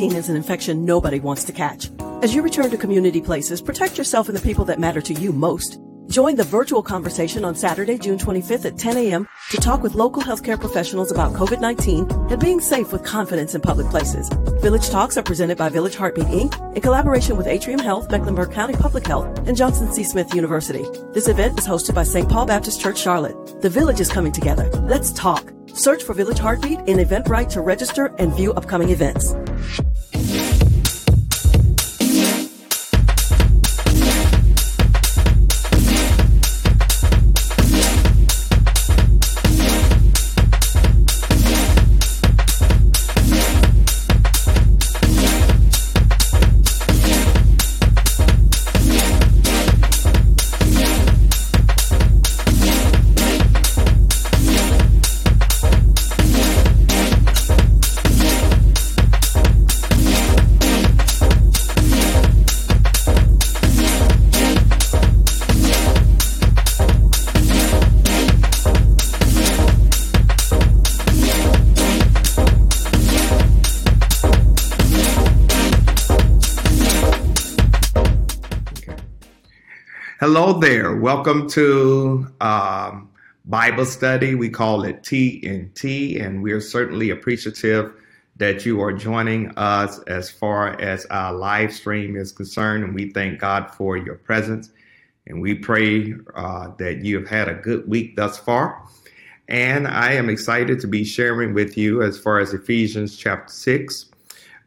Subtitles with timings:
[0.00, 1.90] COVID 19 is an infection nobody wants to catch.
[2.22, 5.30] As you return to community places, protect yourself and the people that matter to you
[5.30, 5.78] most.
[6.08, 9.28] Join the virtual conversation on Saturday, June 25th at 10 a.m.
[9.50, 13.88] to talk with local healthcare professionals about COVID-19 and being safe with confidence in public
[13.88, 14.30] places.
[14.62, 16.74] Village Talks are presented by Village Heartbeat Inc.
[16.74, 20.02] in collaboration with Atrium Health, Mecklenburg County Public Health, and Johnson C.
[20.02, 20.84] Smith University.
[21.12, 22.28] This event is hosted by St.
[22.28, 23.60] Paul Baptist Church, Charlotte.
[23.60, 24.70] The Village is coming together.
[24.94, 25.52] Let's talk.
[25.74, 29.34] Search for Village Heartbeat in Eventbrite to register and view upcoming events.
[80.60, 80.94] There.
[80.94, 83.08] Welcome to um,
[83.46, 84.34] Bible study.
[84.34, 87.94] We call it TNT, and we're certainly appreciative
[88.36, 92.84] that you are joining us as far as our live stream is concerned.
[92.84, 94.70] And we thank God for your presence.
[95.26, 98.86] And we pray uh, that you have had a good week thus far.
[99.48, 104.06] And I am excited to be sharing with you as far as Ephesians chapter 6,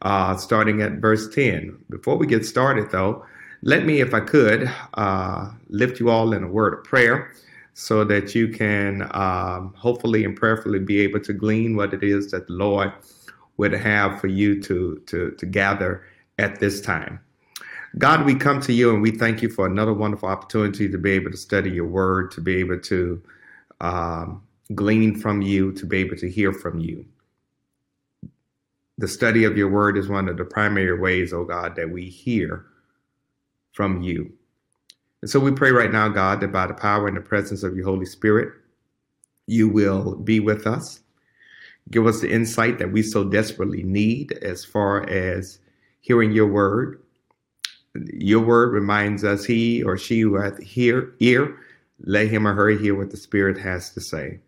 [0.01, 1.77] uh, starting at verse 10.
[1.91, 3.25] Before we get started, though,
[3.63, 7.31] let me, if I could, uh, lift you all in a word of prayer
[7.74, 12.29] so that you can um, hopefully and prayerfully be able to glean what it is
[12.31, 12.91] that the Lord
[13.56, 16.03] would have for you to, to, to gather
[16.40, 17.22] at this time.
[17.97, 21.12] God, we come to you and we thank you for another wonderful opportunity to be
[21.12, 23.22] able to study your word, to be able to
[23.80, 24.44] um,
[24.75, 27.06] glean from you, to be able to hear from you.
[28.97, 32.09] The study of your word is one of the primary ways, oh God, that we
[32.09, 32.66] hear
[33.73, 34.31] from you.
[35.22, 37.75] And so we pray right now, God, that by the power and the presence of
[37.75, 38.53] your Holy Spirit,
[39.47, 41.01] you will be with us.
[41.91, 45.59] Give us the insight that we so desperately need as far as
[46.01, 47.01] hearing your word.
[48.13, 51.57] Your word reminds us he or she who hath hear, ear,
[52.06, 54.39] let him or her hear what the Spirit has to say.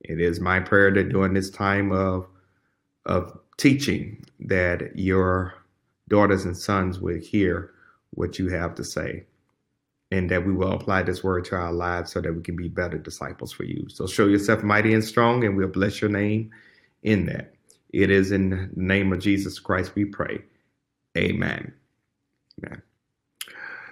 [0.00, 2.26] It is my prayer that during this time of,
[3.06, 5.54] of teaching that your
[6.08, 7.73] daughters and sons will hear
[8.14, 9.24] what you have to say
[10.10, 12.68] and that we will apply this word to our lives so that we can be
[12.68, 13.88] better disciples for you.
[13.88, 16.50] So show yourself mighty and strong, and we'll bless your name
[17.02, 17.54] in that.
[17.92, 20.42] It is in the name of Jesus Christ we pray.
[21.16, 21.72] Amen.
[22.64, 22.82] Amen.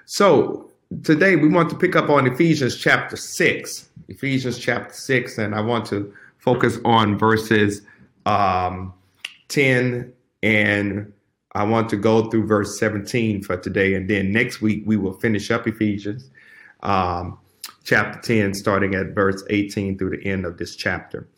[0.05, 0.71] So
[1.03, 3.89] today we want to pick up on Ephesians chapter 6.
[4.09, 7.83] Ephesians chapter 6, and I want to focus on verses
[8.27, 8.93] um,
[9.49, 10.13] 10
[10.43, 11.13] and
[11.55, 15.13] I want to go through verse 17 for today, and then next week we will
[15.13, 16.31] finish up Ephesians
[16.83, 17.39] um,
[17.85, 21.29] chapter 10, starting at verse 18 through the end of this chapter.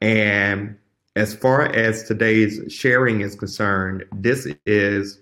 [0.00, 0.76] And
[1.16, 5.20] as far as today's sharing is concerned, this is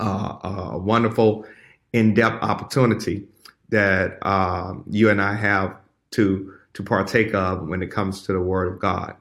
[0.00, 0.38] uh,
[0.72, 1.46] a wonderful,
[1.92, 3.26] in depth opportunity
[3.68, 5.76] that um, you and I have
[6.12, 9.14] to, to partake of when it comes to the Word of God.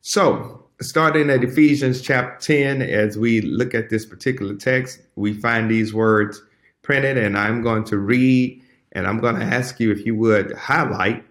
[0.00, 5.70] So, starting at Ephesians chapter 10, as we look at this particular text, we find
[5.70, 6.42] these words
[6.82, 10.54] printed, and I'm going to read and I'm going to ask you if you would
[10.56, 11.24] highlight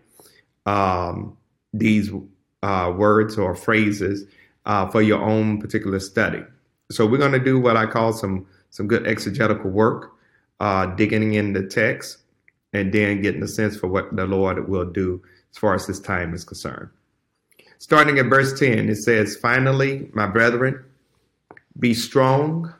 [0.65, 1.35] um,
[1.73, 2.11] these
[2.63, 4.25] uh, words or phrases
[4.65, 6.43] uh, for your own particular study.
[6.91, 10.11] So we're going to do what I call some some good exegetical work,
[10.59, 12.19] uh, digging in the text,
[12.73, 15.21] and then getting a sense for what the Lord will do
[15.51, 16.89] as far as this time is concerned.
[17.79, 20.83] Starting at verse 10, it says, Finally, my brethren,
[21.79, 22.73] be strong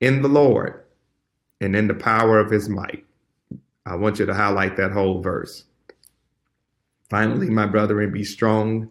[0.00, 0.84] in the Lord
[1.60, 3.04] and in the power of his might.
[3.84, 5.64] I want you to highlight that whole verse.
[7.08, 8.90] Finally, my brethren, be strong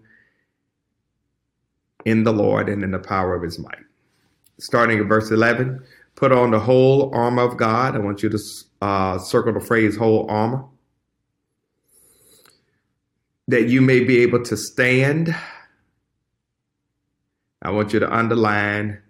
[2.06, 3.84] in the Lord and in the power of his might.
[4.58, 5.84] Starting at verse 11,
[6.16, 7.96] put on the whole armor of God.
[7.96, 8.40] I want you to
[8.82, 10.64] uh, circle the phrase whole armor
[13.48, 15.36] that you may be able to stand.
[17.62, 19.02] I want you to underline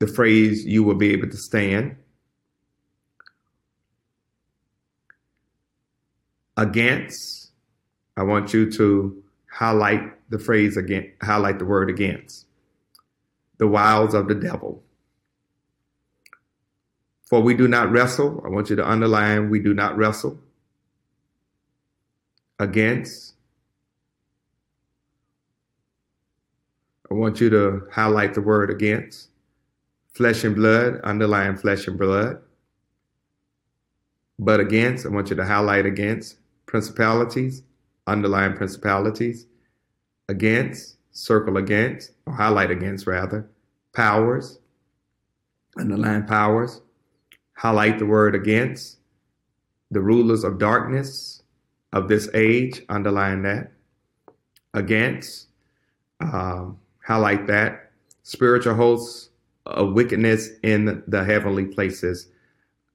[0.00, 1.96] the phrase you will be able to stand
[6.56, 7.50] against.
[8.16, 12.46] I want you to highlight the phrase again, highlight the word against.
[13.58, 14.82] The wiles of the devil.
[17.28, 20.38] For we do not wrestle, I want you to underline, we do not wrestle
[22.58, 23.34] against.
[27.10, 29.28] I want you to highlight the word against.
[30.14, 32.40] Flesh and blood, underline flesh and blood.
[34.38, 37.62] But against, I want you to highlight against principalities,
[38.06, 39.46] underline principalities,
[40.28, 43.48] against, circle against, or highlight against rather,
[43.92, 44.60] powers,
[45.76, 46.80] underline powers,
[47.58, 48.98] highlight the word against,
[49.90, 51.42] the rulers of darkness
[51.92, 53.72] of this age, underline that,
[54.74, 55.48] against,
[56.20, 57.90] um, highlight that,
[58.22, 59.30] spiritual hosts
[59.66, 62.28] of wickedness in the heavenly places,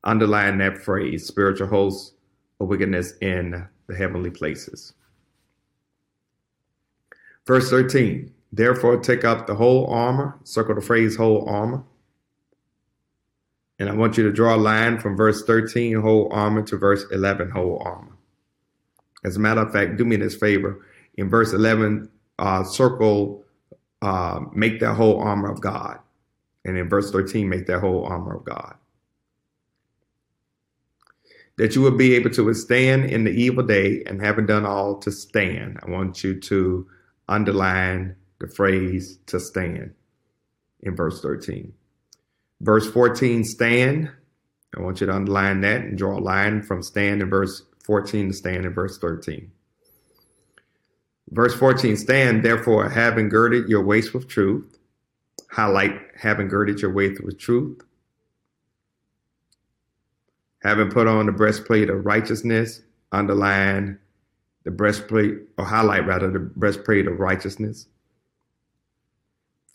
[0.06, 2.14] underline that phrase, spiritual hosts
[2.62, 4.94] of wickedness in the heavenly places.
[7.46, 11.84] Verse 13, therefore take up the whole armor, circle the phrase whole armor.
[13.80, 17.06] And I want you to draw a line from verse 13, whole armor, to verse
[17.12, 18.16] 11, whole armor.
[19.26, 20.86] As a matter of fact, do me this favor.
[21.16, 22.10] In verse 11,
[22.40, 23.44] uh, circle,
[24.02, 26.00] uh, make that whole armor of God.
[26.66, 28.76] And in verse 13, make that whole armor of God
[31.58, 34.98] that you will be able to withstand in the evil day and having done all
[34.98, 35.80] to stand.
[35.84, 36.88] I want you to
[37.30, 39.94] underline the phrase to stand
[40.82, 41.72] in verse 13.
[42.64, 44.10] Verse 14, stand.
[44.76, 48.30] I want you to underline that and draw a line from stand in verse 14
[48.30, 49.52] to stand in verse 13.
[51.30, 54.80] Verse 14, stand therefore having girded your waist with truth.
[55.52, 57.82] Highlight having girded your waist with truth
[60.64, 62.82] having put on the breastplate of righteousness,
[63.12, 64.00] underline
[64.64, 67.88] the breastplate, or highlight rather, the breastplate of righteousness.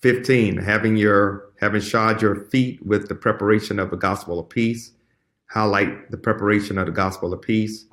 [0.01, 4.93] 15, having your having shod your feet with the preparation of the gospel of peace,
[5.47, 7.87] highlight the preparation of the gospel of peace.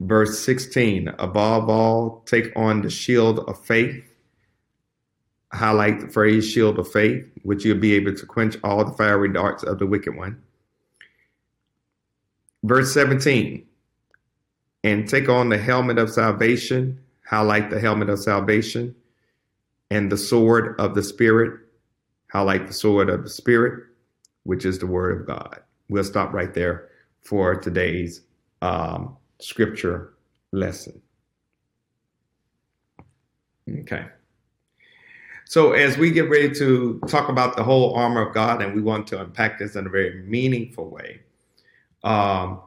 [0.00, 4.04] Verse 16, above all, take on the shield of faith.
[5.52, 9.32] Highlight the phrase shield of faith, which you'll be able to quench all the fiery
[9.32, 10.42] darts of the wicked one.
[12.64, 13.66] Verse 17,
[14.84, 18.94] and take on the helmet of salvation, highlight the helmet of salvation,
[19.90, 21.60] and the sword of the Spirit,
[22.32, 23.84] highlight the sword of the Spirit,
[24.44, 25.60] which is the word of God.
[25.90, 26.88] We'll stop right there
[27.20, 28.22] for today's
[28.62, 30.14] um, scripture
[30.50, 31.00] lesson.
[33.80, 34.06] Okay.
[35.44, 38.80] So, as we get ready to talk about the whole armor of God, and we
[38.80, 41.20] want to unpack this in a very meaningful way,
[42.02, 42.60] um,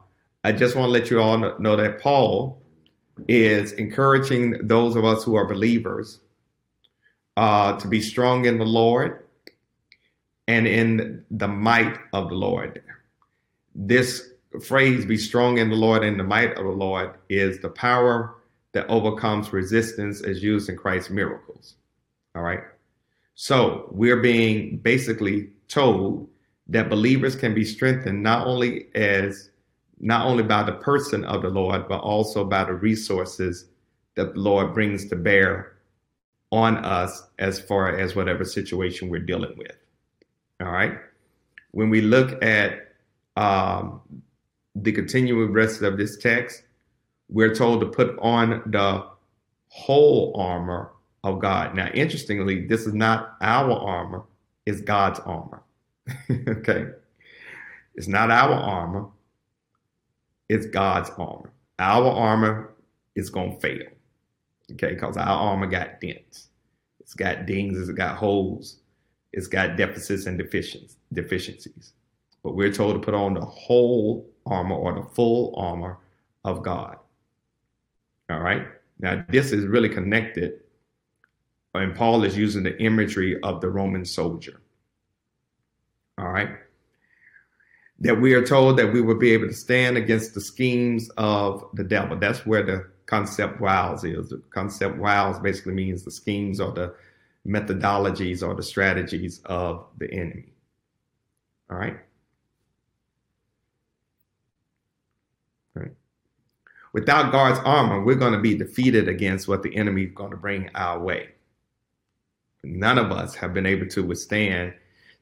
[0.44, 2.62] I just want to let you all know that Paul
[3.26, 6.20] is encouraging those of us who are believers
[7.36, 9.25] uh, to be strong in the Lord
[10.48, 12.82] and in the might of the Lord.
[13.74, 14.30] This
[14.64, 18.36] phrase, be strong in the Lord and the might of the Lord, is the power
[18.72, 21.74] that overcomes resistance as used in Christ's miracles.
[22.34, 22.60] All right.
[23.34, 26.28] So we're being basically told
[26.68, 29.50] that believers can be strengthened not only as
[29.98, 33.66] not only by the person of the Lord, but also by the resources
[34.14, 35.76] that the Lord brings to bear
[36.52, 39.76] on us as far as whatever situation we're dealing with.
[40.60, 40.98] All right.
[41.72, 42.92] When we look at
[43.36, 44.00] um,
[44.74, 46.62] the continuing rest of this text,
[47.28, 49.06] we're told to put on the
[49.68, 50.92] whole armor
[51.24, 51.74] of God.
[51.74, 54.22] Now, interestingly, this is not our armor,
[54.64, 55.62] it's God's armor.
[56.30, 56.86] okay.
[57.94, 59.06] It's not our armor,
[60.48, 61.50] it's God's armor.
[61.78, 62.74] Our armor
[63.14, 63.86] is going to fail.
[64.72, 64.94] Okay.
[64.94, 66.48] Because our armor got dents,
[67.00, 68.80] it's got dings, it's got holes,
[69.36, 71.92] it's got deficits and deficiencies.
[72.42, 75.98] But we're told to put on the whole armor or the full armor
[76.44, 76.96] of God.
[78.30, 78.66] All right.
[78.98, 80.60] Now, this is really connected,
[81.74, 84.62] and Paul is using the imagery of the Roman soldier.
[86.16, 86.48] All right.
[87.98, 91.62] That we are told that we will be able to stand against the schemes of
[91.74, 92.16] the devil.
[92.16, 94.30] That's where the concept wiles is.
[94.30, 96.94] The concept wiles basically means the schemes or the
[97.46, 100.52] methodologies or the strategies of the enemy.
[101.70, 101.96] All right.
[105.76, 105.92] All right.
[106.92, 110.36] Without God's armor, we're going to be defeated against what the enemy is going to
[110.36, 111.28] bring our way.
[112.64, 114.74] None of us have been able to withstand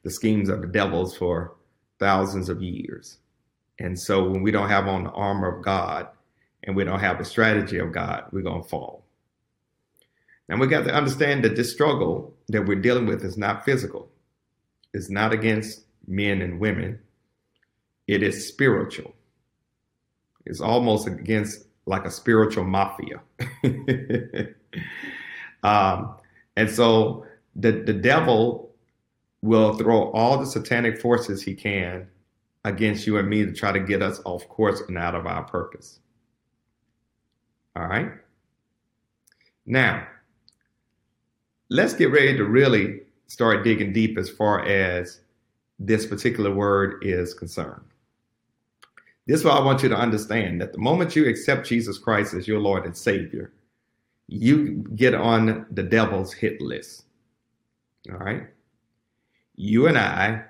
[0.03, 1.55] the schemes of the devils for
[1.99, 3.17] thousands of years.
[3.79, 6.07] And so when we don't have on the armor of God
[6.63, 9.04] and we don't have the strategy of God, we're going to fall.
[10.49, 14.09] And we got to understand that this struggle that we're dealing with is not physical.
[14.93, 16.99] It's not against men and women.
[18.07, 19.15] It is spiritual.
[20.45, 23.21] It's almost against like a spiritual mafia.
[25.63, 26.15] um,
[26.55, 27.25] and so
[27.55, 28.71] the, the devil
[29.41, 32.07] will throw all the satanic forces he can
[32.63, 35.43] against you and me to try to get us off course and out of our
[35.43, 35.99] purpose.
[37.75, 38.11] All right.
[39.65, 40.07] Now,
[41.69, 45.21] let's get ready to really start digging deep as far as
[45.79, 47.81] this particular word is concerned.
[49.27, 52.33] This is what I want you to understand that the moment you accept Jesus Christ
[52.33, 53.51] as your Lord and Savior,
[54.27, 57.05] you get on the devil's hit list.
[58.11, 58.47] All right.
[59.55, 60.43] You and I,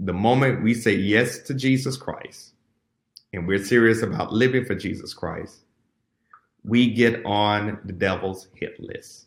[0.00, 2.54] the moment we say yes to Jesus Christ
[3.32, 5.58] and we're serious about living for Jesus Christ,
[6.64, 9.26] we get on the devil's hit list.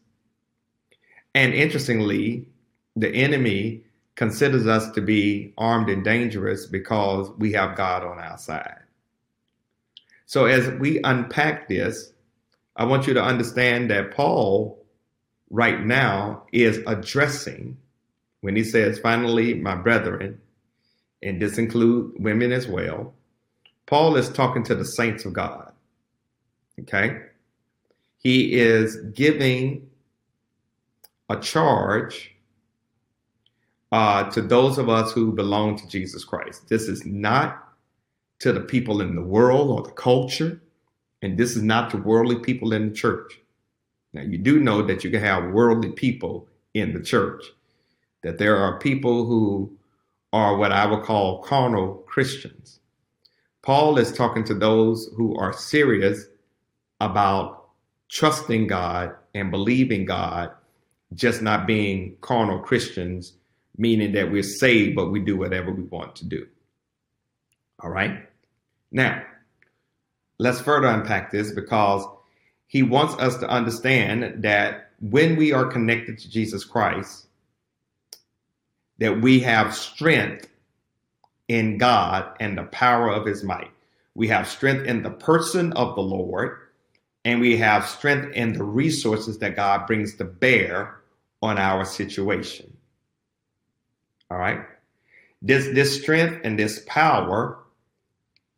[1.36, 2.48] And interestingly,
[2.96, 3.84] the enemy
[4.16, 8.80] considers us to be armed and dangerous because we have God on our side.
[10.26, 12.14] So, as we unpack this,
[12.78, 14.82] I want you to understand that Paul,
[15.50, 17.78] right now, is addressing
[18.40, 20.40] when he says, finally, my brethren,
[21.22, 23.14] and this includes women as well.
[23.88, 25.72] Paul is talking to the saints of God.
[26.80, 27.24] Okay?
[28.20, 29.90] He is giving
[31.30, 32.36] a charge
[33.92, 36.68] uh, to those of us who belong to Jesus Christ.
[36.70, 37.64] This is not
[38.40, 40.62] to the people in the world or the culture,
[41.22, 43.40] and this is not to worldly people in the church.
[44.14, 47.44] Now, you do know that you can have worldly people in the church,
[48.24, 49.72] that there are people who
[50.34, 52.80] are what I would call carnal Christians.
[53.62, 56.26] Paul is talking to those who are serious
[57.00, 57.70] about
[58.10, 60.52] trusting God and believing God,
[61.14, 63.34] just not being carnal Christians
[63.78, 66.48] meaning that we're saved, but we do whatever we want to do.
[67.82, 68.28] All right.
[68.92, 69.24] Now,
[70.38, 72.06] let's further unpack this because
[72.68, 77.28] he wants us to understand that when we are connected to Jesus Christ,
[78.98, 80.48] that we have strength
[81.48, 83.72] in God and the power of his might.
[84.16, 86.58] We have strength in the person of the Lord,
[87.26, 91.02] and we have strength in the resources that God brings to bear
[91.42, 92.72] on our situation.
[94.30, 94.62] All right.
[95.42, 97.60] This this strength and this power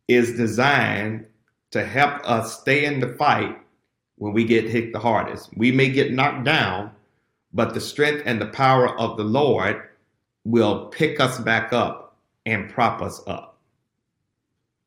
[0.06, 1.26] is designed
[1.70, 3.58] to help us stay in the fight
[4.16, 5.50] when we get hit the hardest.
[5.56, 6.92] We may get knocked down,
[7.52, 9.82] but the strength and the power of the Lord
[10.44, 13.58] will pick us back up and prop us up.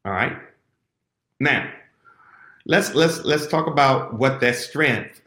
[0.06, 0.38] All right.
[1.40, 1.72] Now,
[2.66, 5.22] let's let's let's talk about what that strength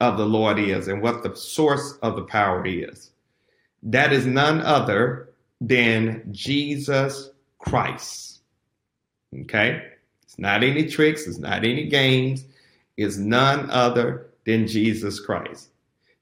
[0.00, 3.10] of the Lord is and what the source of the power is.
[3.84, 5.28] That is none other
[5.60, 8.40] than Jesus Christ.
[9.42, 9.82] Okay?
[10.24, 12.44] It's not any tricks, it's not any games,
[12.96, 15.68] it's none other than Jesus Christ.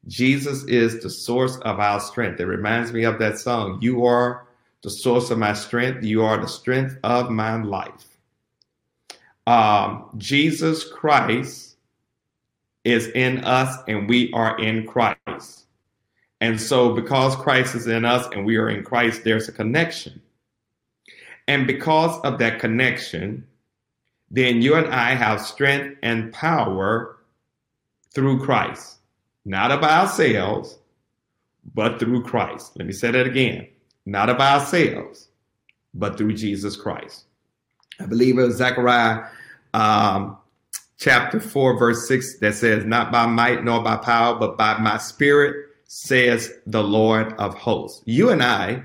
[0.06, 2.40] Jesus is the source of our strength.
[2.40, 4.46] It reminds me of that song, You are
[4.82, 8.09] the source of my strength, you are the strength of my life.
[9.46, 11.76] Um, Jesus Christ
[12.84, 15.66] is in us and we are in Christ.
[16.40, 20.22] And so, because Christ is in us and we are in Christ, there's a connection.
[21.46, 23.46] And because of that connection,
[24.30, 27.18] then you and I have strength and power
[28.14, 28.98] through Christ,
[29.44, 30.78] not of ourselves,
[31.74, 32.72] but through Christ.
[32.76, 33.66] Let me say that again
[34.06, 35.28] not of ourselves,
[35.94, 37.24] but through Jesus Christ.
[38.00, 39.24] I believe it was Zechariah
[39.74, 40.38] um,
[40.98, 44.98] chapter 4, verse 6 that says, Not by might nor by power, but by my
[44.98, 48.02] spirit says the Lord of hosts.
[48.06, 48.84] You and I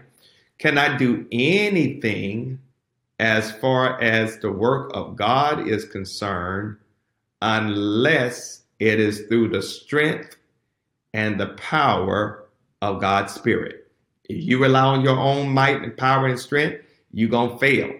[0.57, 2.59] cannot do anything
[3.19, 6.77] as far as the work of God is concerned
[7.41, 10.35] unless it is through the strength
[11.13, 12.45] and the power
[12.81, 13.87] of God's Spirit.
[14.25, 17.93] If you rely on your own might and power and strength, you're going to fail.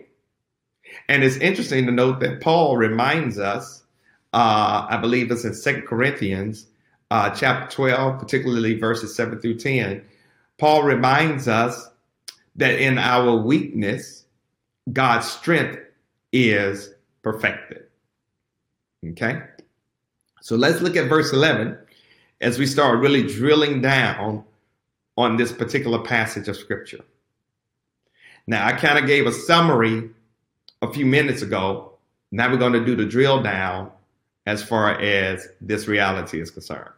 [1.08, 3.84] And it's interesting to note that Paul reminds us,
[4.34, 6.68] uh, I believe it's in Second Corinthians,
[7.12, 10.04] uh, chapter 12, particularly verses 7 through 10,
[10.58, 11.90] Paul reminds us
[12.56, 14.26] that in our weakness,
[14.92, 15.80] God's strength
[16.32, 16.90] is
[17.22, 17.84] perfected.
[19.06, 19.42] Okay?
[20.42, 21.78] So let's look at verse 11
[22.42, 24.44] as we start really drilling down
[25.18, 27.04] on this particular passage of scripture.
[28.48, 30.10] Now, I kind of gave a summary
[30.86, 31.94] a few minutes ago.
[32.32, 33.92] Now we're going to do the drill down
[34.46, 36.90] as far as this reality is concerned.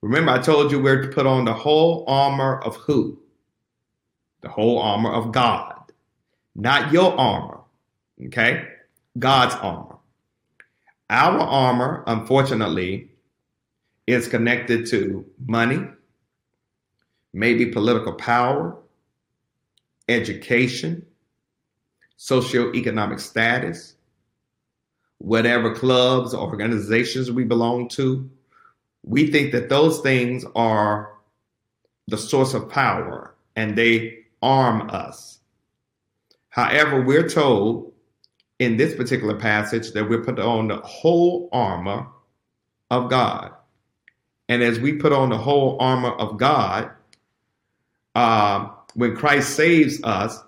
[0.00, 3.18] Remember, I told you we're to put on the whole armor of who?
[4.40, 5.92] The whole armor of God,
[6.56, 7.60] not your armor.
[8.26, 8.66] Okay?
[9.18, 9.96] God's armor.
[11.10, 13.10] Our armor, unfortunately,
[14.06, 15.86] is connected to money,
[17.32, 18.76] maybe political power,
[20.08, 21.06] education,
[22.22, 23.96] socioeconomic status,
[25.18, 28.30] whatever clubs or organizations we belong to.
[29.02, 31.14] We think that those things are
[32.06, 35.40] the source of power and they arm us.
[36.50, 37.92] However, we're told
[38.60, 42.06] in this particular passage that we're put on the whole armor
[42.92, 43.50] of God.
[44.48, 46.92] And as we put on the whole armor of God,
[48.14, 50.38] uh, when Christ saves us,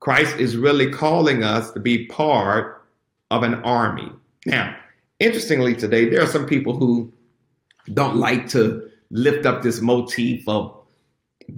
[0.00, 2.86] Christ is really calling us to be part
[3.30, 4.10] of an army.
[4.46, 4.74] Now,
[5.18, 7.12] interestingly, today, there are some people who
[7.92, 10.74] don't like to lift up this motif of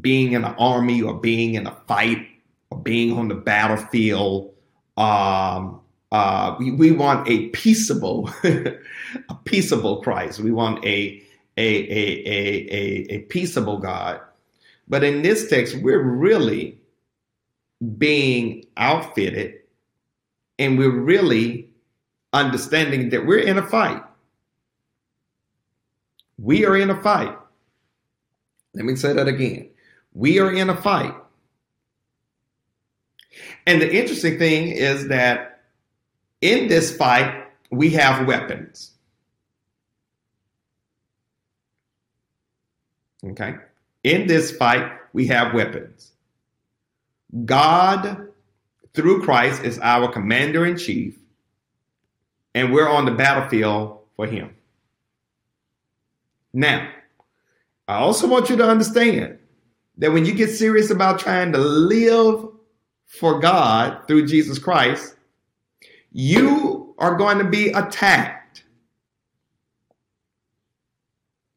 [0.01, 2.27] being in an army or being in a fight
[2.71, 4.53] or being on the battlefield.
[4.97, 10.41] Um, uh, we, we want a peaceable, a peaceable Christ.
[10.41, 11.23] We want a
[11.59, 14.21] a, a, a, a, a peaceable God.
[14.89, 16.79] But in this text, we're really
[17.99, 19.55] being outfitted
[20.59, 21.69] and we're really
[22.33, 24.03] understanding that we're in a fight.
[26.39, 27.37] We are in a fight.
[28.75, 29.71] Let me say that again.
[30.15, 31.15] We are in a fight.
[33.67, 35.63] And the interesting thing is that
[36.41, 38.93] in this fight, we have weapons.
[43.25, 43.55] Okay.
[44.05, 46.12] In this fight, we have weapons.
[47.45, 48.29] God,
[48.95, 51.19] through Christ, is our commander in chief,
[52.55, 54.55] and we're on the battlefield for him.
[56.53, 56.89] Now,
[57.89, 59.39] I also want you to understand
[59.99, 62.49] that when you get serious about trying to live
[63.07, 65.17] for God through Jesus Christ,
[66.11, 68.65] you are going to be attacked.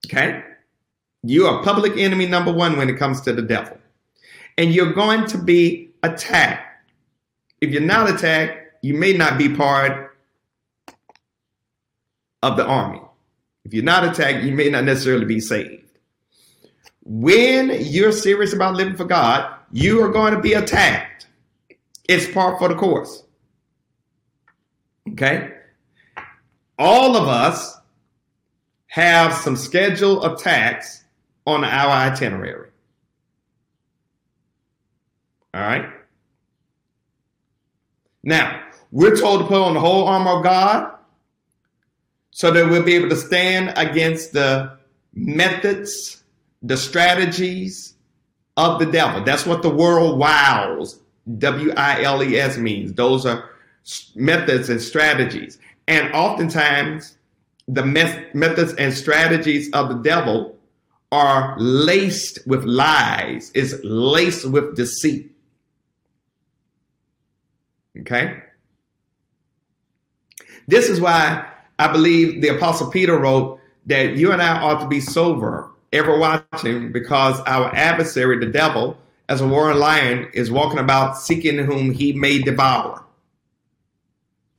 [0.06, 0.44] Okay?
[1.24, 3.78] You are public enemy number one when it comes to the devil.
[4.58, 6.92] And you're going to be attacked.
[7.62, 10.18] If you're not attacked, you may not be part
[12.44, 13.02] of the army.
[13.64, 16.00] If you're not attacked, you may not necessarily be saved.
[17.04, 21.28] When you're serious about living for God, you are going to be attacked.
[22.08, 23.24] It's part for the course.
[25.12, 25.52] Okay?
[26.78, 27.78] All of us
[28.88, 31.04] have some scheduled attacks
[31.46, 32.65] on our itinerary.
[35.56, 35.90] All right?
[38.24, 40.92] Now, we're told to put on the whole armor of God
[42.32, 44.78] so that we'll be able to stand against the
[45.14, 46.24] methods,
[46.62, 47.94] the strategies
[48.58, 49.24] of the devil.
[49.24, 51.00] That's what the world wiles,
[51.38, 52.92] W I L E S means.
[52.92, 53.52] Those are
[54.14, 55.58] methods and strategies.
[55.88, 57.18] And oftentimes,
[57.70, 57.86] the
[58.34, 60.58] methods and strategies of the devil
[61.12, 65.32] are laced with lies, is laced with deceit.
[68.02, 68.38] Okay?
[70.68, 71.48] This is why
[71.80, 76.18] I believe the Apostle Peter wrote that you and I ought to be sober, ever
[76.18, 78.98] watching, because our adversary, the devil,
[79.30, 83.04] as a roaring lion, is walking about seeking whom he may devour.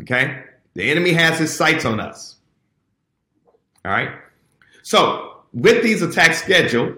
[0.03, 0.43] Okay?
[0.75, 2.37] The enemy has his sights on us.
[3.85, 4.11] All right?
[4.83, 6.97] So, with these attacks scheduled,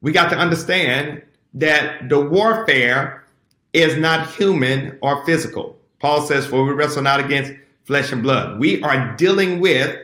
[0.00, 1.22] we got to understand
[1.54, 3.24] that the warfare
[3.72, 5.78] is not human or physical.
[6.00, 7.52] Paul says, For we wrestle not against
[7.84, 8.58] flesh and blood.
[8.58, 9.96] We are dealing with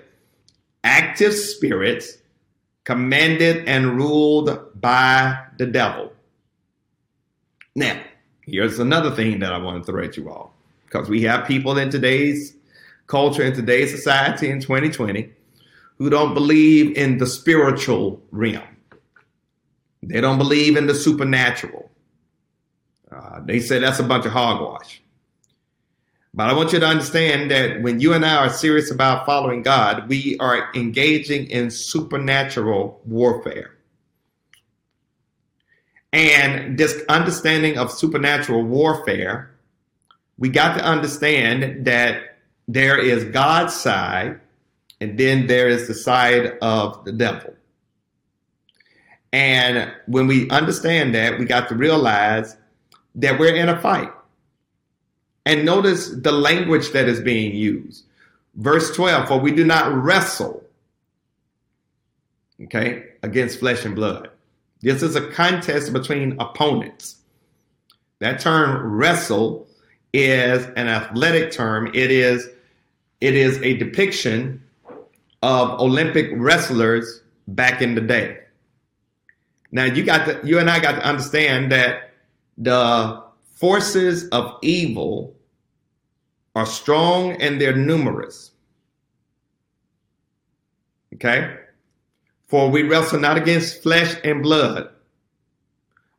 [0.83, 2.19] active spirits
[2.85, 6.13] commanded and ruled by the devil.
[7.75, 8.01] Now,
[8.43, 11.77] here's another thing that I want to throw at you all because we have people
[11.79, 12.55] in today's
[13.07, 15.31] culture, in today's society in 2020
[15.99, 18.63] who don't believe in the spiritual realm.
[20.03, 21.91] They don't believe in the supernatural.
[23.15, 25.01] Uh, they say that's a bunch of hogwash.
[26.37, 29.63] But I want you to understand that when you and I are serious about following
[29.63, 33.77] God, we are engaging in supernatural warfare.
[36.13, 39.55] And this understanding of supernatural warfare,
[40.37, 44.41] we got to understand that there is God's side
[45.01, 47.55] and then there is the side of the devil.
[49.33, 52.57] And when we understand that, we got to realize
[53.17, 54.11] that we're in a fight.
[55.47, 58.05] And notice the language that is being used.
[58.55, 60.65] Verse 12, for we do not wrestle
[62.63, 64.31] okay, against flesh and blood.
[64.81, 67.17] This is a contest between opponents.
[68.19, 69.67] That term wrestle
[70.13, 71.89] is an athletic term.
[71.89, 72.49] It is
[73.21, 74.63] it is a depiction
[75.43, 78.39] of Olympic wrestlers back in the day.
[79.73, 82.14] Now you got to, you and I got to understand that
[82.59, 83.23] the
[83.55, 85.35] forces of evil
[86.55, 88.53] are strong and they're numerous.
[91.15, 91.57] Okay?
[92.47, 94.89] For we wrestle not against flesh and blood,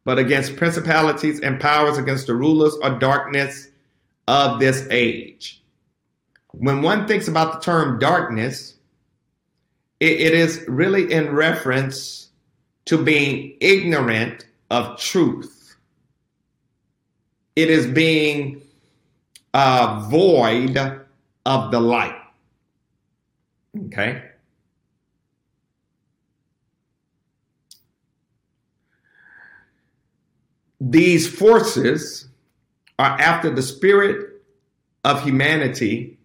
[0.04, 3.70] but against principalities and powers, against the rulers of darkness
[4.28, 5.64] of this age.
[6.52, 8.76] When one thinks about the term darkness,
[10.00, 12.30] it, it is really in reference
[12.86, 15.55] to being ignorant of truth.
[17.56, 18.62] It is being
[19.54, 20.78] uh, void
[21.46, 22.20] of the light.
[23.88, 24.24] Okay?
[30.82, 32.28] These forces
[33.00, 34.42] are after the spirit
[35.04, 36.18] of humanity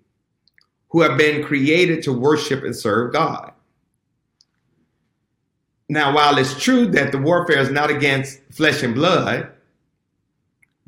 [0.88, 3.52] who have been created to worship and serve God.
[5.88, 9.50] Now, while it's true that the warfare is not against flesh and blood,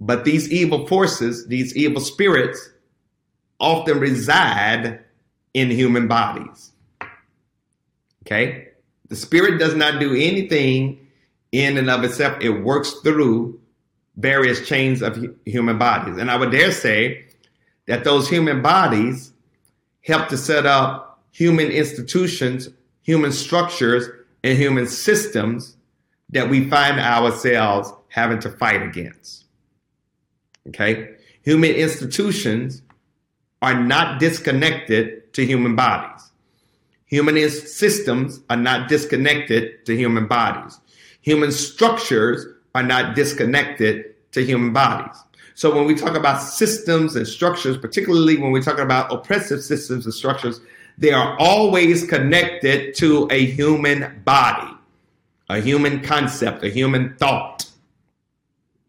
[0.07, 2.71] but these evil forces, these evil spirits,
[3.61, 5.01] often reside
[5.55, 6.73] in human bodies.
[8.25, 8.69] Okay?
[9.09, 11.07] The spirit does not do anything
[11.53, 13.61] in and of itself, it works through
[14.17, 16.17] various chains of human bodies.
[16.17, 17.27] And I would dare say
[17.87, 19.33] that those human bodies
[20.01, 22.71] help to set up human institutions,
[23.03, 24.09] human structures,
[24.43, 25.77] and human systems
[26.31, 29.42] that we find ourselves having to fight against.
[30.69, 31.17] Okay?
[31.43, 32.83] Human institutions
[33.61, 36.31] are not disconnected to human bodies.
[37.07, 40.81] Human systems are not disconnected to human bodies.
[41.21, 45.17] Human structures are not disconnected to human bodies.
[45.55, 50.07] So when we talk about systems and structures, particularly when we're talking about oppressive systems
[50.07, 50.61] and structures,
[50.99, 54.73] they are always connected to a human body,
[55.49, 57.69] a human concept, a human thought.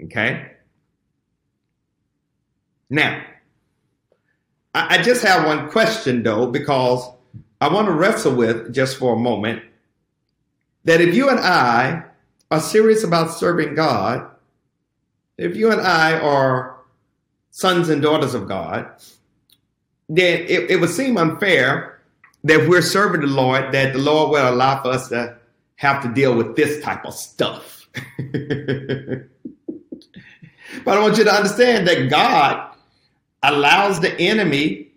[0.01, 0.52] Okay?
[2.93, 3.23] Now,
[4.75, 7.03] I just have one question though, because
[7.59, 9.63] I want to wrestle with just for a moment
[10.83, 12.03] that if you and I
[12.51, 14.29] are serious about serving God,
[15.39, 16.77] if you and I are
[17.49, 18.91] sons and daughters of God,
[20.07, 21.99] then it, it would seem unfair
[22.43, 25.35] that we're serving the Lord, that the Lord will allow for us to
[25.77, 27.87] have to deal with this type of stuff.
[27.95, 29.27] but
[30.85, 32.69] I want you to understand that God
[33.43, 34.87] allows the enemy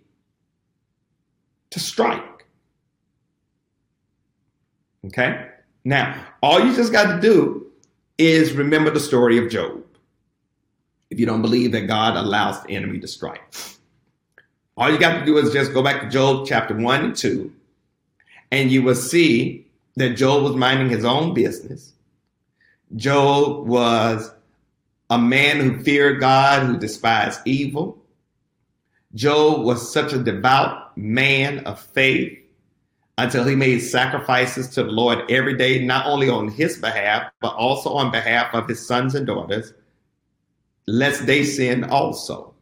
[1.70, 2.46] to strike.
[5.06, 5.48] Okay?
[5.84, 7.66] Now, all you just got to do
[8.18, 9.84] is remember the story of Job
[11.10, 13.42] if you don't believe that God allows the enemy to strike.
[14.76, 17.52] All you got to do is just go back to Job chapter 1 and 2,
[18.50, 21.92] and you will see that Job was minding his own business.
[22.96, 24.30] Job was
[25.08, 27.98] a man who feared God, who despised evil.
[29.16, 32.38] Job was such a devout man of faith
[33.18, 37.54] until he made sacrifices to the Lord every day, not only on his behalf, but
[37.54, 39.72] also on behalf of his sons and daughters
[40.86, 42.54] lest they sin also.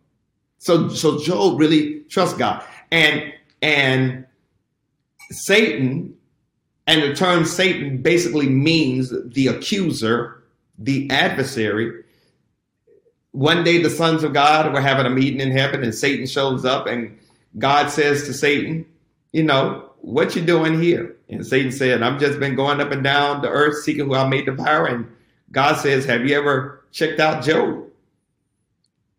[0.58, 2.64] So, so Job really trusts God.
[2.90, 4.24] And, and
[5.30, 6.14] Satan,
[6.86, 10.42] and the term Satan basically means the accuser,
[10.78, 12.03] the adversary.
[13.34, 16.64] One day the sons of God were having a meeting in heaven and Satan shows
[16.64, 17.18] up and
[17.58, 18.86] God says to Satan,
[19.32, 21.16] you know, what you doing here?
[21.28, 24.28] And Satan said, I've just been going up and down the earth seeking who I
[24.28, 24.86] may devour.
[24.86, 25.10] And
[25.50, 27.84] God says, have you ever checked out Job?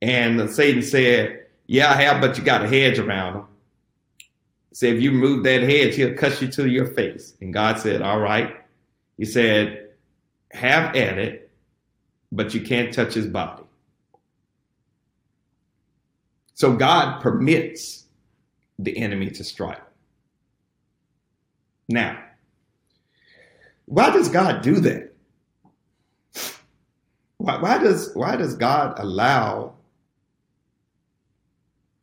[0.02, 3.46] And Satan said, Yeah, I have, but you got a hedge around him.
[4.72, 7.34] Say, if you remove that hedge, he'll cut you to your face.
[7.42, 8.56] And God said, All right.
[9.18, 9.90] He said,
[10.52, 11.50] Have at it,
[12.32, 13.65] but you can't touch his body.
[16.56, 18.06] So God permits
[18.80, 19.82] the enemy to strike.
[21.90, 22.18] Now,
[23.86, 25.14] why does God do that?
[27.38, 29.76] Why, why, does why does God allow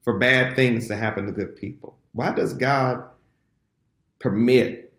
[0.03, 1.97] for bad things to happen to good people?
[2.13, 3.05] Why does God
[4.19, 4.93] permit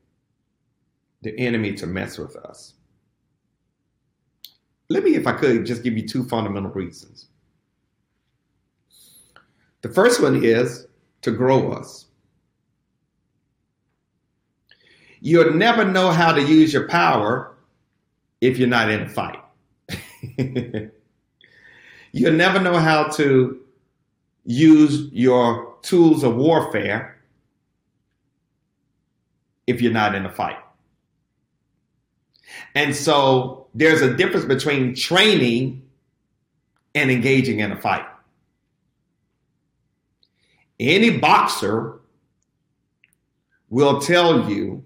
[1.22, 2.74] the enemy to mess with us?
[4.89, 7.28] Let me, if I could, just give you two fundamental reasons.
[9.84, 10.88] The first one is
[11.22, 12.06] to grow us.
[15.19, 17.56] You'll never know how to use your power
[18.41, 19.39] if you're not in a fight.
[22.12, 23.60] You'll never know how to
[24.46, 27.22] use your tools of warfare
[29.67, 30.60] if you're not in a fight.
[32.76, 35.84] And so there's a difference between training
[36.96, 38.06] and engaging in a fight.
[40.84, 42.02] Any boxer
[43.69, 44.84] will tell you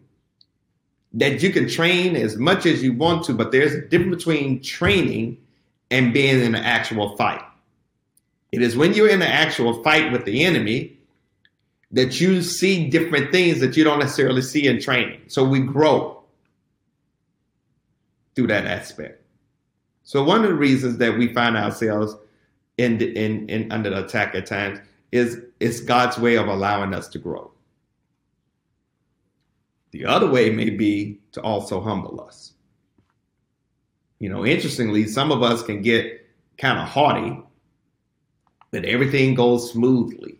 [1.14, 4.62] that you can train as much as you want to, but there's a difference between
[4.62, 5.40] training
[5.90, 7.42] and being in an actual fight.
[8.52, 11.00] It is when you're in an actual fight with the enemy
[11.92, 15.22] that you see different things that you don't necessarily see in training.
[15.28, 16.22] So we grow
[18.36, 19.24] through that aspect.
[20.04, 22.16] So one of the reasons that we find ourselves
[22.78, 24.80] in, in, in under attack at times
[25.12, 27.52] is it's God's way of allowing us to grow.
[29.92, 32.54] The other way may be to also humble us.
[34.20, 37.42] You know, interestingly, some of us can get kind of haughty
[38.72, 40.40] that everything goes smoothly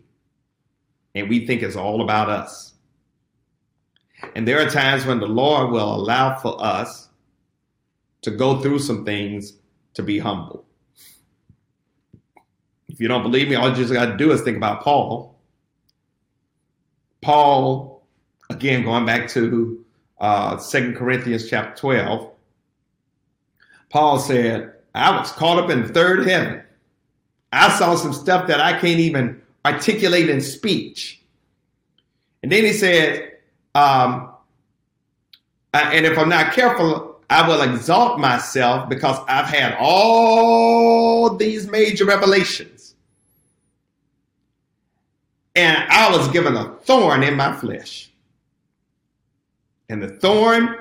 [1.14, 2.74] and we think it's all about us.
[4.34, 7.08] And there are times when the Lord will allow for us
[8.22, 9.54] to go through some things
[9.94, 10.67] to be humble.
[12.98, 15.38] If you don't believe me, all you just got to do is think about Paul.
[17.20, 18.02] Paul,
[18.50, 19.84] again, going back to
[20.18, 22.28] uh, Corinthians chapter 12,
[23.90, 26.60] Paul said, I was caught up in third heaven.
[27.52, 31.22] I saw some stuff that I can't even articulate in speech.
[32.42, 33.30] And then he said,
[33.76, 34.28] um,
[35.72, 42.04] and if I'm not careful, I will exalt myself because I've had all these major
[42.04, 42.77] revelations.
[45.58, 48.12] And I was given a thorn in my flesh.
[49.88, 50.76] And the thorn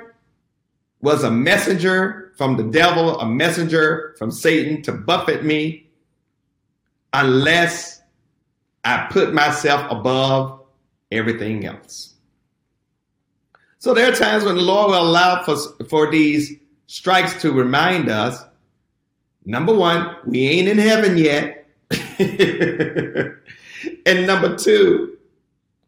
[1.01, 5.89] was a messenger from the devil, a messenger from Satan to buffet me
[7.11, 8.03] unless
[8.85, 10.61] I put myself above
[11.11, 12.13] everything else.
[13.79, 16.53] So there are times when the Lord will allow for, for these
[16.85, 18.43] strikes to remind us
[19.43, 21.65] number one, we ain't in heaven yet.
[24.05, 25.17] and number two,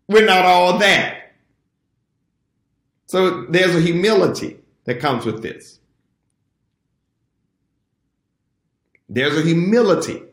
[0.07, 1.33] we're not all that.
[3.05, 5.79] So there's a humility that comes with this.
[9.07, 10.23] There's a humility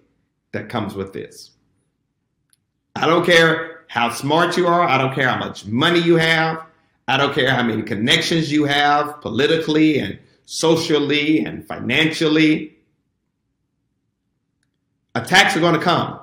[0.52, 1.52] that comes with this.
[2.94, 4.82] I don't care how smart you are.
[4.82, 6.64] I don't care how much money you have.
[7.08, 12.76] I don't care how many connections you have politically and socially and financially.
[15.14, 16.20] Attacks are going to come.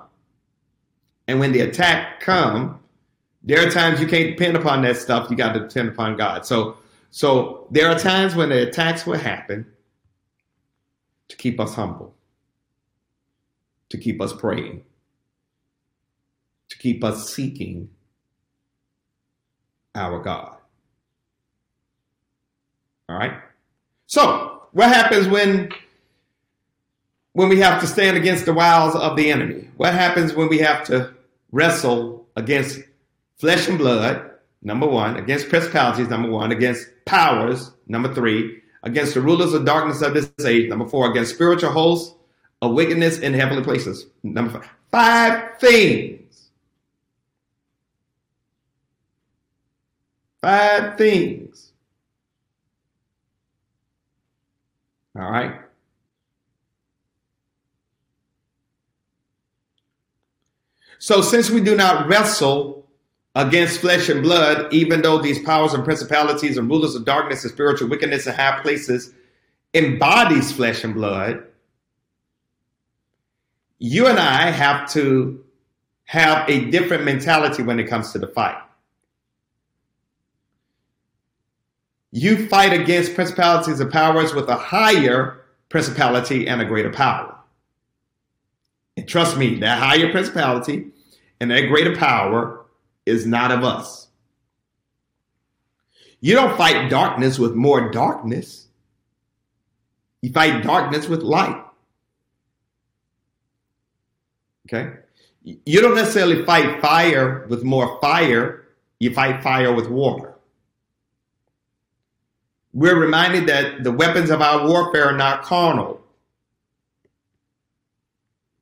[1.33, 2.79] And when the attack come,
[3.41, 5.31] there are times you can't depend upon that stuff.
[5.31, 6.45] You got to depend upon God.
[6.45, 6.77] So,
[7.09, 9.65] so there are times when the attacks will happen
[11.29, 12.13] to keep us humble
[13.93, 14.83] to keep us praying,
[16.67, 17.89] to keep us seeking
[19.93, 20.57] our God.
[23.07, 23.33] All right?
[24.07, 25.71] So, what happens when
[27.33, 29.69] when we have to stand against the wiles of the enemy?
[29.77, 31.13] What happens when we have to
[31.53, 32.81] wrestle against
[33.37, 34.31] flesh and blood,
[34.63, 40.01] number 1, against principalities, number 1, against powers, number 3, against the rulers of darkness
[40.01, 42.15] of this age, number 4, against spiritual hosts
[42.63, 44.07] of wickedness in heavenly places.
[44.23, 44.69] Number five.
[44.91, 46.49] Five things.
[50.41, 51.73] Five things.
[55.15, 55.62] All right.
[61.03, 62.87] So, since we do not wrestle
[63.35, 67.51] against flesh and blood, even though these powers and principalities and rulers of darkness and
[67.51, 69.11] spiritual wickedness in high places
[69.73, 71.43] embodies flesh and blood,
[73.79, 75.43] you and I have to
[76.05, 78.63] have a different mentality when it comes to the fight.
[82.11, 87.35] You fight against principalities and powers with a higher principality and a greater power.
[88.95, 90.92] And trust me, that higher principality
[91.43, 92.65] and that greater power
[93.05, 94.07] is not of us.
[96.21, 98.69] You don't fight darkness with more darkness.
[100.21, 101.61] You fight darkness with light.
[104.65, 104.93] Okay.
[105.43, 108.65] You don't necessarily fight fire with more fire,
[108.99, 110.35] you fight fire with water.
[112.71, 115.99] We're reminded that the weapons of our warfare are not carnal.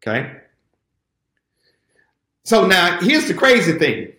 [0.01, 0.41] Okay.
[2.43, 4.13] So now here's the crazy thing.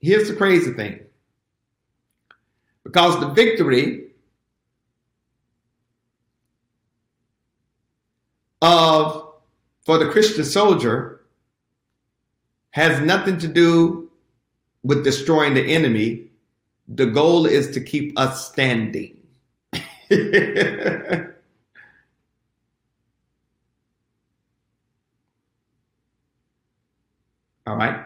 [0.00, 1.00] Here's the crazy thing.
[2.84, 4.06] Because the victory
[8.62, 9.32] of
[9.84, 11.22] for the Christian soldier
[12.70, 14.10] has nothing to do
[14.82, 16.30] with destroying the enemy.
[16.88, 19.16] The goal is to keep us standing.
[27.66, 28.04] All right.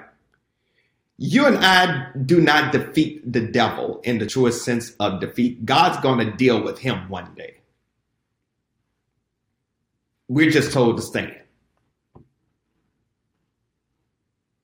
[1.19, 5.67] You and I do not defeat the devil in the truest sense of defeat.
[5.67, 7.59] God's going to deal with him one day.
[10.29, 11.37] We're just told to stand.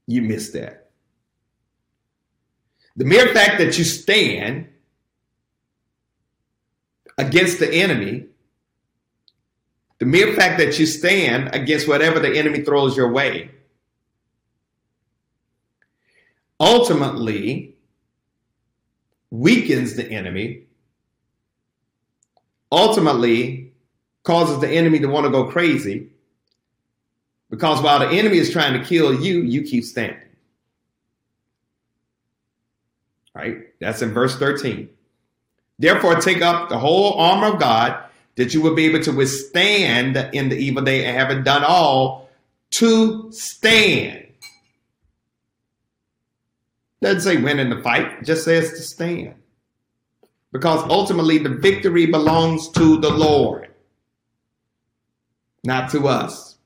[0.06, 0.90] You missed that.
[2.96, 4.68] The mere fact that you stand
[7.18, 8.26] against the enemy,
[9.98, 13.50] the mere fact that you stand against whatever the enemy throws your way,
[16.58, 17.74] ultimately
[19.30, 20.64] weakens the enemy,
[22.70, 23.72] ultimately
[24.22, 26.08] causes the enemy to want to go crazy.
[27.48, 30.20] Because while the enemy is trying to kill you, you keep standing.
[33.34, 33.78] Right?
[33.80, 34.88] That's in verse 13.
[35.78, 38.02] Therefore, take up the whole armor of God
[38.36, 42.28] that you will be able to withstand in the evil day and having done all
[42.72, 44.25] to stand.
[47.06, 49.36] Doesn't say win in the fight, just says to stand.
[50.50, 53.68] Because ultimately the victory belongs to the Lord,
[55.62, 56.58] not to us.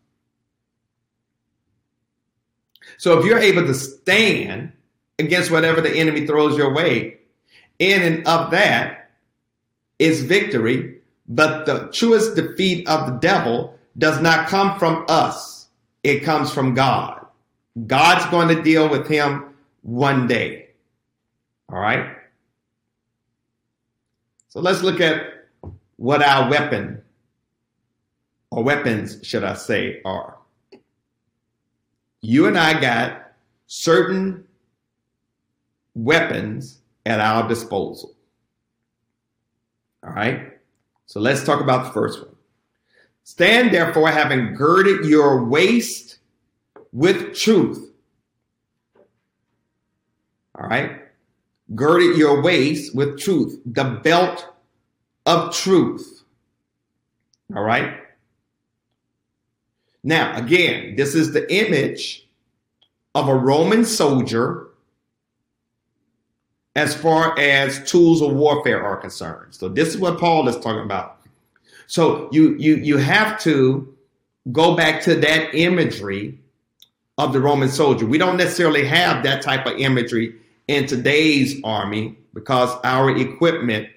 [2.96, 4.72] So if you're able to stand
[5.18, 7.18] against whatever the enemy throws your way,
[7.78, 9.10] in and of that
[9.98, 11.00] is victory.
[11.28, 15.68] But the truest defeat of the devil does not come from us,
[16.02, 17.26] it comes from God.
[17.86, 19.49] God's going to deal with him
[19.82, 20.70] one day.
[21.68, 22.16] All right?
[24.48, 25.46] So let's look at
[25.96, 27.02] what our weapon
[28.50, 30.36] or weapons, should I say, are.
[32.20, 33.32] You and I got
[33.66, 34.44] certain
[35.94, 38.14] weapons at our disposal.
[40.04, 40.58] All right?
[41.06, 42.34] So let's talk about the first one.
[43.22, 46.18] Stand therefore, having girded your waist
[46.92, 47.89] with truth
[50.60, 51.02] all right.
[51.74, 54.46] Girded your waist with truth, the belt
[55.24, 56.24] of truth.
[57.54, 57.94] All right.
[60.02, 62.28] Now, again, this is the image
[63.14, 64.68] of a Roman soldier
[66.76, 69.54] as far as tools of warfare are concerned.
[69.54, 71.18] So this is what Paul is talking about.
[71.86, 73.94] So you you you have to
[74.52, 76.38] go back to that imagery
[77.18, 78.06] of the Roman soldier.
[78.06, 80.36] We don't necessarily have that type of imagery
[80.70, 83.88] in today's army because our equipment,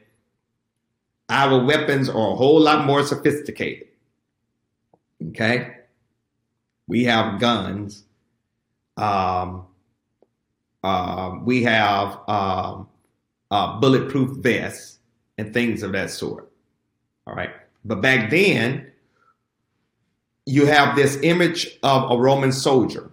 [1.30, 3.90] our weapons are a whole lot more sophisticated.
[5.30, 5.76] Okay?
[6.88, 8.06] We have guns.
[8.98, 9.68] Um,
[10.84, 12.90] uh, we have um,
[13.52, 14.98] uh, bulletproof vests
[15.38, 16.52] and things of that sort.
[17.28, 17.52] All right.
[17.86, 18.92] But back then,
[20.48, 23.12] you have this image of a Roman soldier.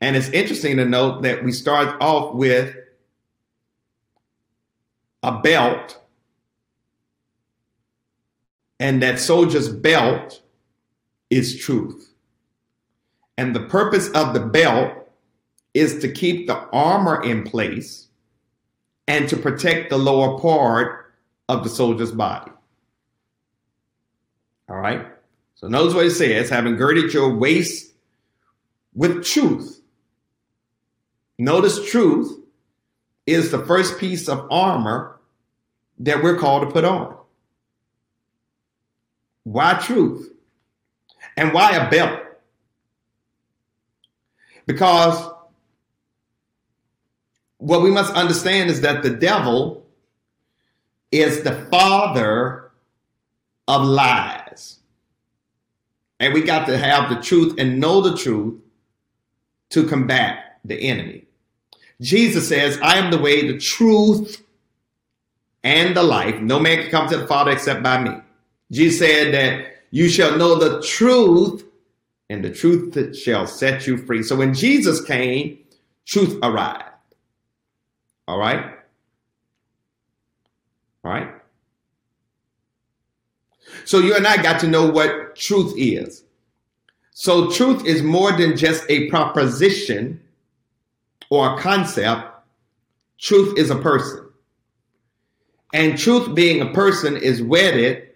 [0.00, 2.76] And it's interesting to note that we start off with
[5.22, 6.00] a belt,
[8.80, 10.42] and that soldier's belt
[11.30, 12.12] is truth.
[13.38, 14.92] And the purpose of the belt
[15.74, 18.08] is to keep the armor in place
[19.08, 21.14] and to protect the lower part
[21.48, 22.50] of the soldier's body.
[24.68, 25.06] All right?
[25.54, 27.92] So notice what it says having girded your waist
[28.94, 29.80] with truth.
[31.38, 32.41] Notice truth
[33.26, 35.18] is the first piece of armor
[35.98, 37.16] that we're called to put on.
[39.44, 40.32] Why truth?
[41.36, 42.20] And why a belt?
[44.66, 45.30] Because
[47.58, 49.86] what we must understand is that the devil
[51.10, 52.70] is the father
[53.68, 54.78] of lies.
[56.18, 58.60] And we got to have the truth and know the truth
[59.70, 61.21] to combat the enemy.
[62.02, 64.42] Jesus says, I am the way, the truth,
[65.62, 66.40] and the life.
[66.40, 68.10] No man can come to the Father except by me.
[68.72, 71.64] Jesus said that you shall know the truth,
[72.28, 74.24] and the truth shall set you free.
[74.24, 75.58] So when Jesus came,
[76.04, 76.84] truth arrived.
[78.26, 78.64] All right?
[81.04, 81.28] All right?
[83.84, 86.24] So you and I got to know what truth is.
[87.12, 90.21] So truth is more than just a proposition
[91.32, 92.28] or a concept.
[93.18, 94.28] Truth is a person.
[95.72, 98.10] And truth being a person is wedded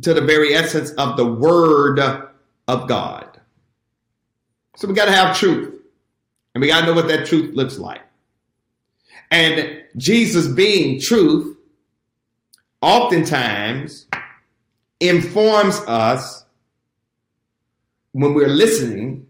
[0.00, 3.38] to the very essence of the word of God.
[4.76, 5.78] So we got to have truth.
[6.54, 8.00] And we got to know what that truth looks like.
[9.30, 11.58] And Jesus being truth
[12.80, 14.06] oftentimes
[14.98, 16.46] informs us
[18.12, 19.25] when we're listening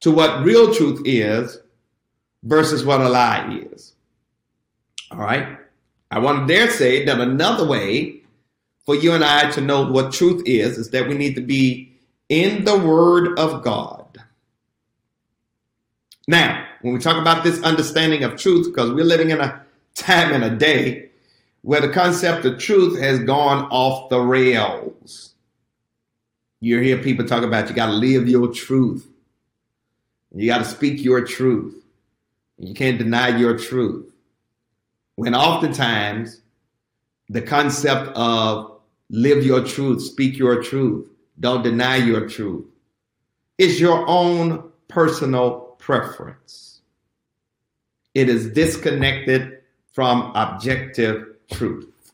[0.00, 1.58] to what real truth is
[2.42, 3.94] versus what a lie is.
[5.10, 5.58] All right.
[6.10, 8.22] I want to dare say that another way
[8.84, 11.92] for you and I to know what truth is is that we need to be
[12.28, 14.18] in the Word of God.
[16.26, 20.32] Now, when we talk about this understanding of truth, because we're living in a time
[20.32, 21.10] and a day
[21.62, 25.34] where the concept of truth has gone off the rails.
[26.60, 29.06] You hear people talk about you got to live your truth.
[30.34, 31.74] You got to speak your truth.
[32.58, 34.12] You can't deny your truth.
[35.16, 36.40] When oftentimes
[37.28, 41.08] the concept of live your truth, speak your truth,
[41.38, 42.66] don't deny your truth,
[43.58, 46.80] is your own personal preference.
[48.14, 49.58] It is disconnected
[49.92, 52.12] from objective truth.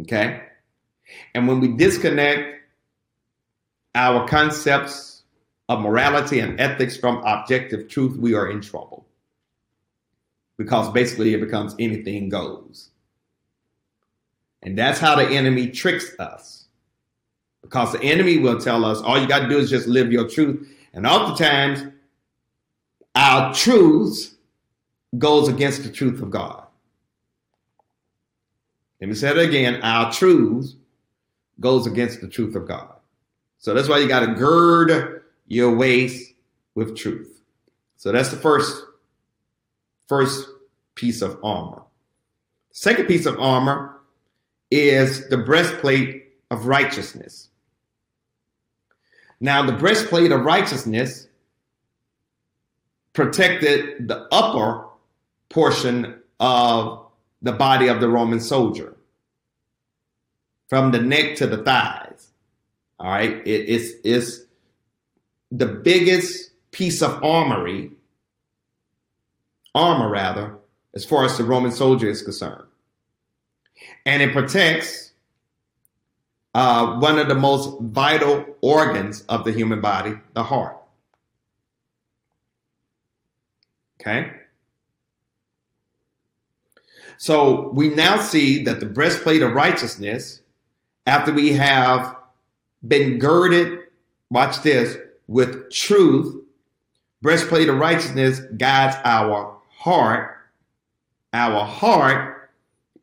[0.00, 0.42] Okay?
[1.34, 2.57] And when we disconnect
[3.98, 5.24] our concepts
[5.68, 9.04] of morality and ethics from objective truth, we are in trouble.
[10.56, 12.90] Because basically it becomes anything goes.
[14.62, 16.66] And that's how the enemy tricks us.
[17.60, 20.28] Because the enemy will tell us all you got to do is just live your
[20.28, 20.68] truth.
[20.92, 21.92] And oftentimes,
[23.16, 24.36] our truths
[25.18, 26.64] goes against the truth of God.
[29.00, 29.82] Let me say it again.
[29.82, 30.76] Our truths
[31.58, 32.97] goes against the truth of God.
[33.58, 36.34] So that's why you got to gird your waist
[36.74, 37.42] with truth.
[37.96, 38.84] So that's the first
[40.08, 40.48] first
[40.94, 41.82] piece of armor.
[42.70, 43.96] Second piece of armor
[44.70, 47.48] is the breastplate of righteousness.
[49.40, 51.28] Now, the breastplate of righteousness
[53.12, 54.86] protected the upper
[55.48, 57.06] portion of
[57.42, 58.96] the body of the Roman soldier
[60.68, 62.07] from the neck to the thighs.
[62.98, 63.46] All right.
[63.46, 64.40] It, it's, it's
[65.50, 67.92] the biggest piece of armory,
[69.74, 70.56] armor rather,
[70.94, 72.64] as far as the Roman soldier is concerned.
[74.04, 75.12] And it protects
[76.54, 80.76] uh, one of the most vital organs of the human body, the heart.
[84.00, 84.32] Okay.
[87.18, 90.40] So we now see that the breastplate of righteousness,
[91.06, 92.16] after we have
[92.86, 93.80] been girded,
[94.30, 96.42] watch this, with truth,
[97.22, 100.36] breastplate of righteousness guides our heart.
[101.32, 102.50] Our heart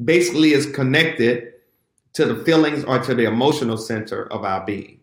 [0.03, 1.53] basically is connected
[2.13, 4.99] to the feelings or to the emotional center of our being.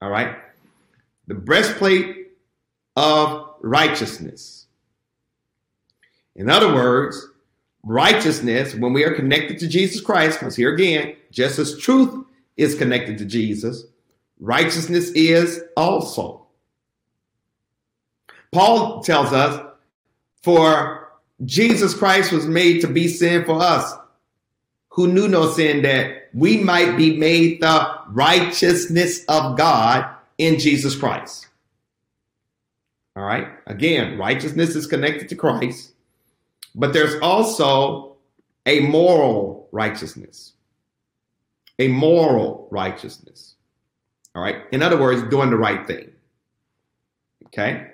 [0.00, 0.36] All right.
[1.26, 2.28] The breastplate
[2.96, 4.66] of righteousness.
[6.36, 7.26] In other words,
[7.82, 12.24] righteousness, when we are connected to Jesus Christ, because here again, just as truth
[12.56, 13.84] is connected to Jesus,
[14.38, 16.46] righteousness is also.
[18.52, 19.66] Paul tells us,
[20.42, 21.08] for
[21.44, 23.94] Jesus Christ was made to be sin for us,
[24.88, 30.96] who knew no sin, that we might be made the righteousness of God in Jesus
[30.96, 31.46] Christ.
[33.16, 33.48] All right.
[33.66, 35.92] Again, righteousness is connected to Christ,
[36.74, 38.16] but there's also
[38.66, 40.52] a moral righteousness.
[41.78, 43.56] A moral righteousness.
[44.34, 44.62] All right.
[44.72, 46.10] In other words, doing the right thing.
[47.46, 47.88] Okay.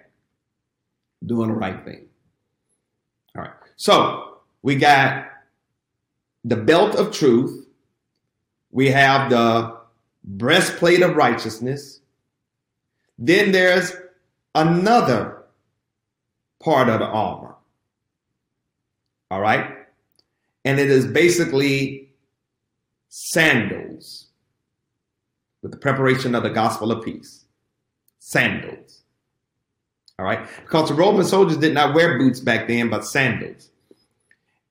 [1.24, 2.07] Doing the right thing.
[3.37, 3.53] All right.
[3.77, 5.29] So we got
[6.45, 7.66] the belt of truth.
[8.70, 9.79] We have the
[10.24, 12.01] breastplate of righteousness.
[13.18, 13.93] Then there's
[14.55, 15.45] another
[16.62, 17.56] part of the armor.
[19.31, 19.77] All right.
[20.64, 22.11] And it is basically
[23.09, 24.27] sandals
[25.62, 27.45] with the preparation of the gospel of peace.
[28.18, 29.03] Sandals.
[30.18, 30.47] All right.
[30.62, 33.70] Because the Roman soldiers did not wear boots back then, but sandals.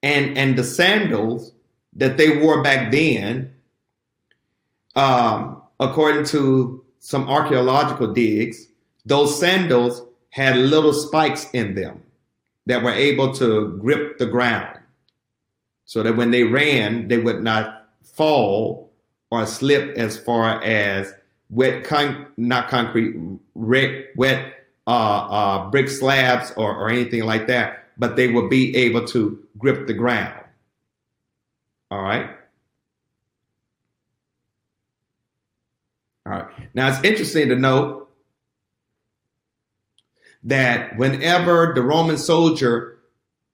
[0.04, 1.52] And, and the sandals
[1.94, 3.54] that they wore back then,
[4.96, 8.68] um, according to some archaeological digs,
[9.06, 12.05] those sandals had little spikes in them
[12.66, 14.80] that were able to grip the ground
[15.86, 18.92] so that when they ran, they would not fall
[19.32, 21.14] or slip as far as
[21.50, 23.16] wet, con- not concrete,
[23.56, 24.54] wet
[24.88, 29.44] uh, uh, brick slabs or, or anything like that, but they would be able to
[29.58, 30.40] grip the ground.
[31.92, 32.30] All right.
[36.26, 36.48] All right.
[36.74, 38.05] Now it's interesting to note
[40.46, 42.98] that whenever the Roman soldier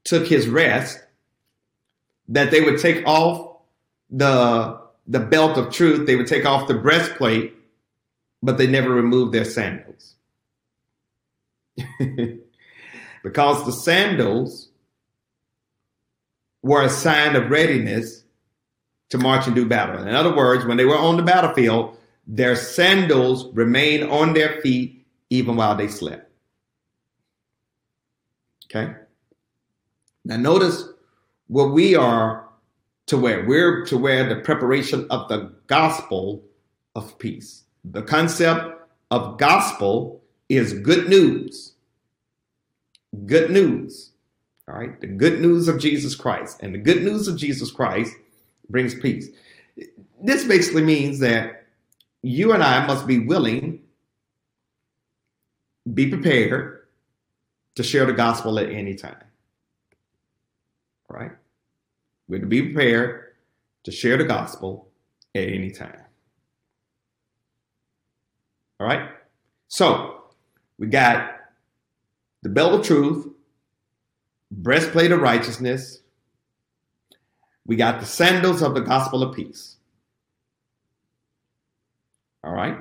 [0.04, 1.00] took his rest,
[2.28, 3.58] that they would take off
[4.10, 7.56] the the belt of truth, they would take off the breastplate,
[8.44, 10.16] but they never removed their sandals.
[13.24, 14.70] because the sandals
[16.62, 18.24] were a sign of readiness
[19.10, 20.02] to march and do battle.
[20.06, 25.06] In other words, when they were on the battlefield, their sandals remained on their feet
[25.30, 26.31] even while they slept.
[28.74, 28.94] Okay?
[30.24, 30.86] Now, notice
[31.48, 32.48] what we are
[33.08, 33.46] to wear.
[33.46, 36.44] We're to wear the preparation of the gospel
[36.96, 37.64] of peace.
[37.84, 41.74] The concept of gospel is good news.
[43.26, 44.12] Good news.
[44.68, 45.00] All right.
[45.02, 46.62] The good news of Jesus Christ.
[46.62, 48.14] And the good news of Jesus Christ
[48.70, 49.28] brings peace.
[50.24, 51.66] This basically means that
[52.22, 53.82] you and I must be willing,
[55.94, 56.81] be prepared
[57.76, 59.24] to share the gospel at any time.
[61.10, 61.32] Right.
[62.28, 63.34] We're to be prepared
[63.84, 64.90] to share the gospel
[65.36, 66.02] at any time.
[68.80, 69.10] All right.
[69.68, 70.24] So
[70.78, 71.36] we got
[72.42, 73.28] the belt of truth,
[74.50, 76.02] breastplate of righteousness.
[77.66, 79.78] We got the sandals of the gospel of peace.
[82.44, 82.78] All right.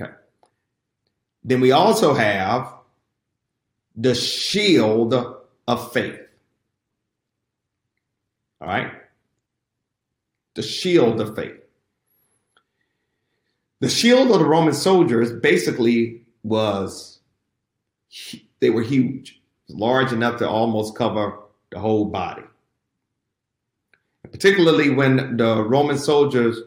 [0.00, 0.10] Okay.
[1.44, 2.72] Then we also have
[3.96, 5.14] the shield
[5.68, 6.18] of faith.
[8.60, 8.92] All right.
[10.54, 11.56] The shield of faith.
[13.80, 17.20] The shield of the Roman soldiers basically was,
[18.60, 21.38] they were huge, large enough to almost cover
[21.70, 22.42] the whole body.
[24.34, 26.58] particularly when the Roman soldiers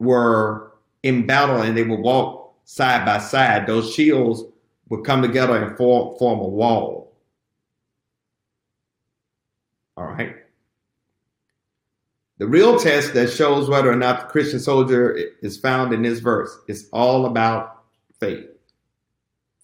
[0.00, 4.42] were in battle and they would walk side by side, those shields
[4.88, 7.16] would come together and form, form a wall.
[9.96, 10.36] All right.
[12.38, 16.20] The real test that shows whether or not the Christian soldier is found in this
[16.20, 17.82] verse is all about
[18.18, 18.46] faith.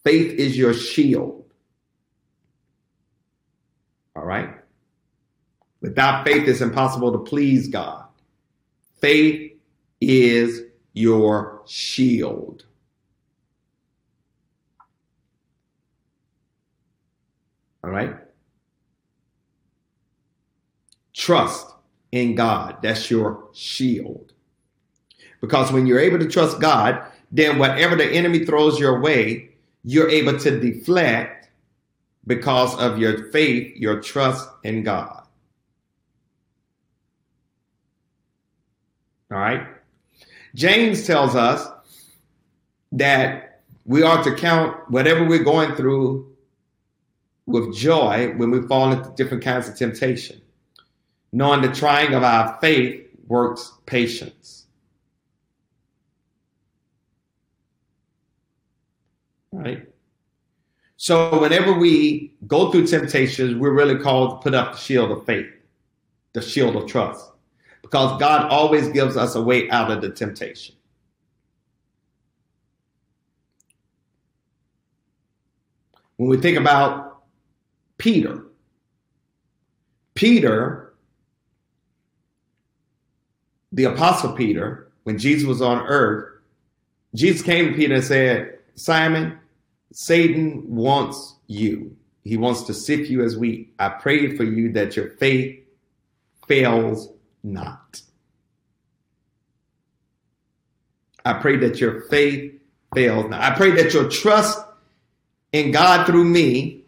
[0.04, 1.44] Faith is your shield.
[4.14, 4.50] All right?
[5.80, 8.04] Without faith, it's impossible to please God.
[9.00, 9.52] Faith
[10.02, 12.65] is your shield.
[17.86, 18.16] All right?
[21.14, 21.68] Trust
[22.10, 22.78] in God.
[22.82, 24.32] That's your shield.
[25.40, 29.50] Because when you're able to trust God, then whatever the enemy throws your way,
[29.84, 31.48] you're able to deflect
[32.26, 35.22] because of your faith, your trust in God.
[39.30, 39.64] All right.
[40.56, 41.68] James tells us
[42.90, 46.35] that we are to count whatever we're going through
[47.46, 50.40] with joy when we fall into different kinds of temptation
[51.36, 54.66] knowing the trying of our faith works patience.
[59.52, 59.86] Right?
[60.96, 65.26] So, whenever we go through temptations, we're really called to put up the shield of
[65.26, 65.46] faith,
[66.32, 67.30] the shield of trust,
[67.82, 70.74] because God always gives us a way out of the temptation.
[76.16, 77.05] When we think about
[77.98, 78.42] Peter,
[80.14, 80.86] Peter
[83.76, 86.40] the apostle Peter, when Jesus was on earth,
[87.14, 89.38] Jesus came to Peter and said, Simon,
[89.92, 91.94] Satan wants you.
[92.24, 93.74] He wants to sift you as wheat.
[93.78, 95.62] I pray for you that your faith
[96.48, 97.10] fails
[97.42, 98.00] not.
[101.24, 102.58] I pray that your faith
[102.94, 103.42] fails not.
[103.42, 104.58] I pray that your trust
[105.52, 106.85] in God through me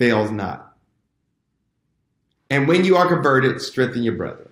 [0.00, 0.74] fails not.
[2.48, 4.50] And when you are converted, strengthen your brother.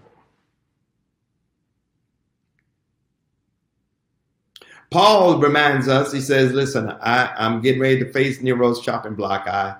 [4.90, 9.48] Paul reminds us, he says, listen, I, I'm getting ready to face Nero's chopping block.
[9.48, 9.76] I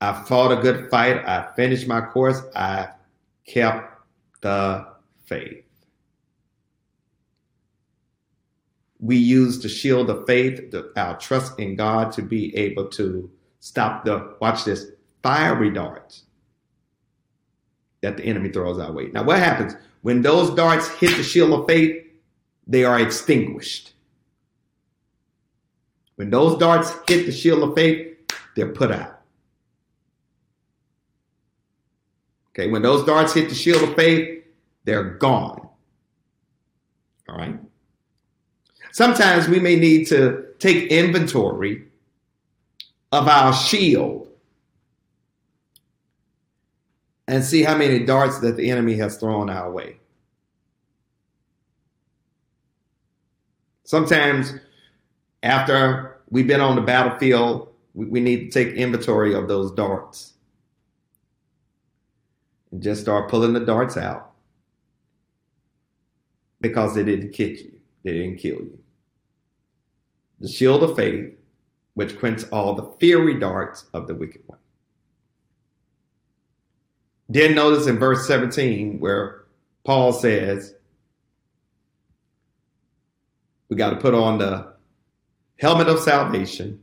[0.00, 1.24] I fought a good fight.
[1.26, 2.40] I finished my course.
[2.54, 2.88] I
[3.46, 4.00] kept
[4.40, 4.86] the
[5.26, 5.64] faith.
[9.00, 13.30] We use the shield of faith, the, our trust in God to be able to
[13.60, 14.92] stop the, watch this,
[15.22, 16.24] fiery darts
[18.00, 19.08] that the enemy throws our way.
[19.12, 22.04] Now, what happens when those darts hit the shield of faith?
[22.68, 23.94] they are extinguished.
[26.16, 28.16] When those darts hit the shield of faith,
[28.54, 29.20] they're put out.
[32.50, 34.44] Okay, when those darts hit the shield of faith,
[34.84, 35.68] they're gone.
[37.28, 37.58] All right.
[38.92, 41.87] Sometimes we may need to take inventory
[43.12, 44.28] of our shield
[47.26, 49.96] and see how many darts that the enemy has thrown our way.
[53.84, 54.54] Sometimes
[55.42, 60.34] after we've been on the battlefield, we, need to take inventory of those darts
[62.70, 64.32] and just start pulling the darts out
[66.60, 67.72] because they didn't kick you,
[68.04, 68.78] they didn't kill you.
[70.40, 71.37] The shield of faith,
[71.98, 74.60] which quench all the fiery darts of the wicked one.
[77.28, 79.46] Then notice in verse 17 where
[79.82, 80.76] Paul says,
[83.68, 84.74] we got to put on the
[85.58, 86.80] helmet of salvation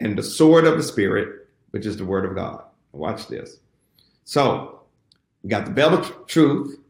[0.00, 2.64] and the sword of the Spirit, which is the word of God.
[2.90, 3.60] Watch this.
[4.24, 4.80] So
[5.44, 6.80] we got the belt of truth,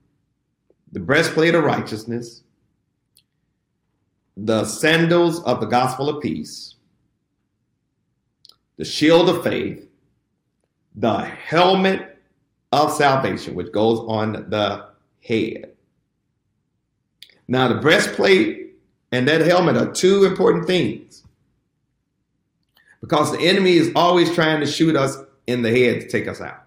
[0.92, 2.44] the breastplate of righteousness,
[4.38, 6.76] the sandals of the gospel of peace,
[8.78, 9.86] the shield of faith,
[10.94, 12.18] the helmet
[12.72, 14.86] of salvation, which goes on the
[15.22, 15.72] head.
[17.48, 18.76] Now, the breastplate
[19.10, 21.24] and that helmet are two important things
[23.00, 25.16] because the enemy is always trying to shoot us
[25.46, 26.62] in the head to take us out.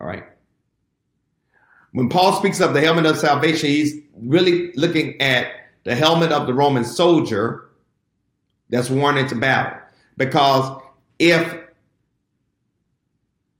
[0.00, 0.24] All right.
[1.92, 5.52] When Paul speaks of the helmet of salvation, he's really looking at
[5.84, 7.68] the helmet of the Roman soldier
[8.72, 9.78] that's worn into battle.
[10.16, 10.82] Because
[11.18, 11.60] if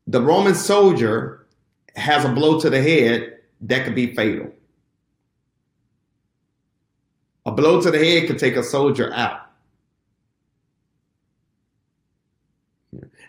[0.07, 1.47] the Roman soldier
[1.95, 4.51] has a blow to the head, that could be fatal.
[7.45, 9.51] A blow to the head could take a soldier out.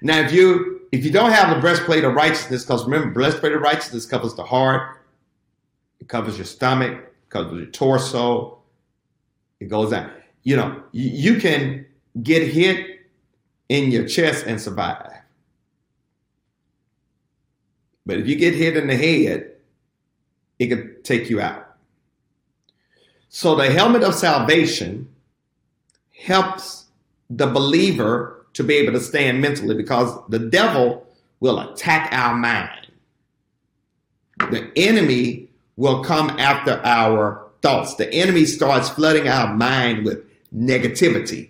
[0.02, 3.62] Now, if you if you don't have the breastplate of righteousness, because remember, breastplate of
[3.62, 5.02] righteousness covers the heart,
[6.00, 8.60] it covers your stomach, covers your torso,
[9.60, 10.12] it goes down.
[10.44, 11.86] You know, you can
[12.22, 13.00] get hit
[13.70, 15.12] in your chest and survive.
[18.06, 19.54] But if you get hit in the head,
[20.60, 21.76] it could take you out.
[23.30, 25.10] So the helmet of salvation
[26.26, 26.86] helps
[27.30, 31.08] the believer to be able to stand mentally because the devil
[31.40, 32.88] will attack our mind.
[34.38, 37.96] The enemy will come after our thoughts.
[37.96, 40.24] The enemy starts flooding our mind with
[40.56, 41.50] negativity.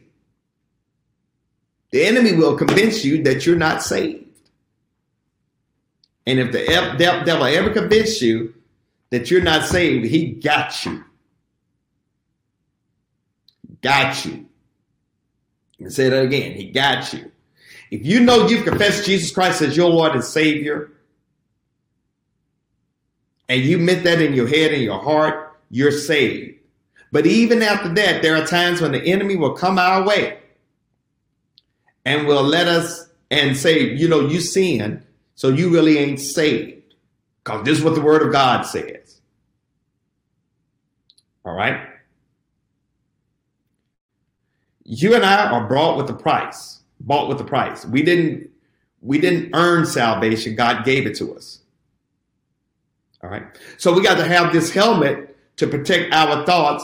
[1.92, 4.26] The enemy will convince you that you're not saved.
[6.26, 6.66] And if the
[6.98, 8.56] devil ever convince you
[9.10, 11.04] that you're not saved, he got you.
[13.82, 14.48] Got you.
[15.80, 16.54] And say that again.
[16.54, 17.30] He got you.
[17.92, 20.94] If you know you've confessed Jesus Christ as your Lord and Savior,
[23.50, 26.60] and you meant that in your head and your heart, you're saved.
[27.14, 30.40] But even after that, there are times when the enemy will come our way
[32.04, 35.06] and will let us and say, you know, you sin,
[35.36, 36.96] so you really ain't saved.
[37.44, 39.22] Because this is what the word of God says.
[41.46, 41.88] All right?
[44.84, 46.82] You and I are bought with the price.
[47.00, 47.86] Bought with the price.
[47.86, 48.50] We didn't
[49.02, 50.56] we didn't earn salvation.
[50.56, 51.60] God gave it to us.
[53.22, 53.44] All right.
[53.78, 56.84] So we got to have this helmet to protect our thoughts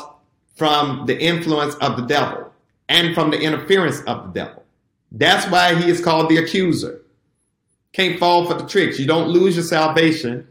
[0.60, 2.51] from the influence of the devil
[2.89, 4.64] and from the interference of the devil.
[5.12, 7.01] That's why he is called the accuser.
[7.93, 8.99] Can't fall for the tricks.
[8.99, 10.45] You don't lose your salvation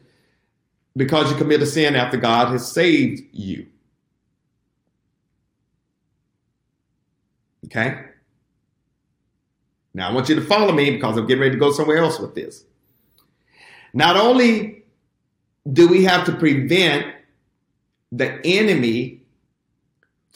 [0.97, 3.67] because you commit a sin after God has saved you.
[7.67, 8.03] Okay?
[9.93, 12.19] Now I want you to follow me because I'm getting ready to go somewhere else
[12.19, 12.65] with this.
[13.93, 14.85] Not only
[15.71, 17.15] do we have to prevent
[18.11, 19.19] the enemy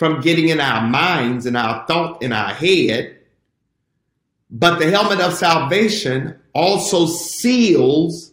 [0.03, 3.17] from getting in our minds and our thought in our head,
[4.51, 8.33] but the helmet of salvation also seals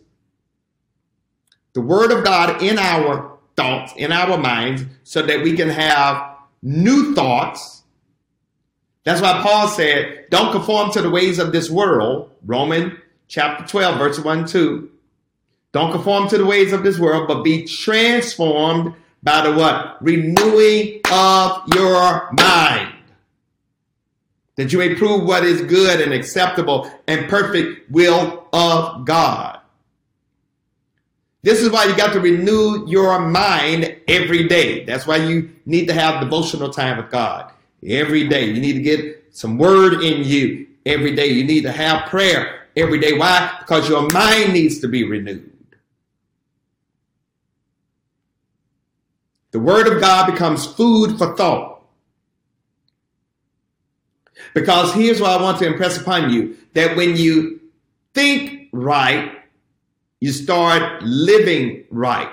[1.73, 6.37] the word of God in our thoughts, in our minds, so that we can have
[6.63, 7.83] new thoughts.
[9.03, 12.31] That's why Paul said, don't conform to the ways of this world.
[12.47, 14.89] Roman chapter 12, verse 1 2.
[15.71, 19.97] Don't conform to the ways of this world, but be transformed by the what?
[20.01, 22.95] Renewing of your mind
[24.59, 29.57] that you may prove what is good and acceptable and perfect will of God.
[31.43, 34.83] This is why you got to renew your mind every day.
[34.83, 37.53] That's why you need to have devotional time with God
[37.87, 38.47] every day.
[38.51, 41.27] You need to get some word in you every day.
[41.27, 43.13] You need to have prayer every day.
[43.13, 43.55] Why?
[43.59, 45.48] Because your mind needs to be renewed.
[49.51, 51.81] The word of God becomes food for thought.
[54.53, 57.59] Because here's what I want to impress upon you that when you
[58.13, 59.31] think right,
[60.19, 62.31] you start living right.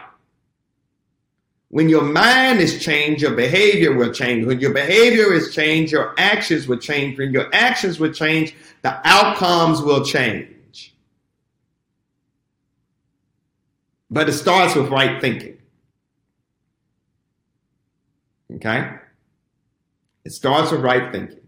[1.68, 4.46] When your mind is changed, your behavior will change.
[4.46, 7.18] When your behavior is changed, your actions will change.
[7.18, 10.94] When your actions will change, the outcomes will change.
[14.10, 15.55] But it starts with right thinking.
[18.54, 18.90] Okay?
[20.24, 21.40] It starts with right thinking.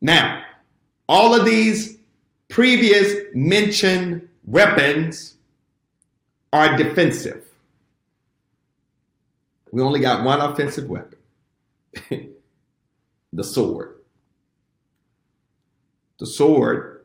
[0.00, 0.42] Now,
[1.08, 1.98] all of these
[2.48, 5.36] previous mentioned weapons
[6.52, 7.44] are defensive.
[9.72, 11.18] We only got one offensive weapon
[13.32, 13.96] the sword.
[16.18, 17.04] The sword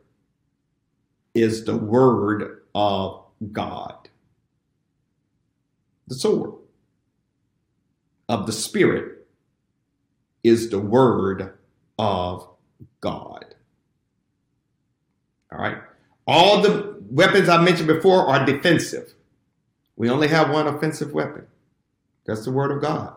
[1.34, 4.08] is the word of God.
[6.08, 6.54] The sword
[8.32, 9.26] of the Spirit
[10.42, 11.52] is the word
[11.98, 12.48] of
[13.02, 13.54] God.
[15.52, 15.76] All right.
[16.26, 19.12] All the weapons I mentioned before are defensive.
[19.96, 21.46] We only have one offensive weapon.
[22.24, 23.16] That's the word of God.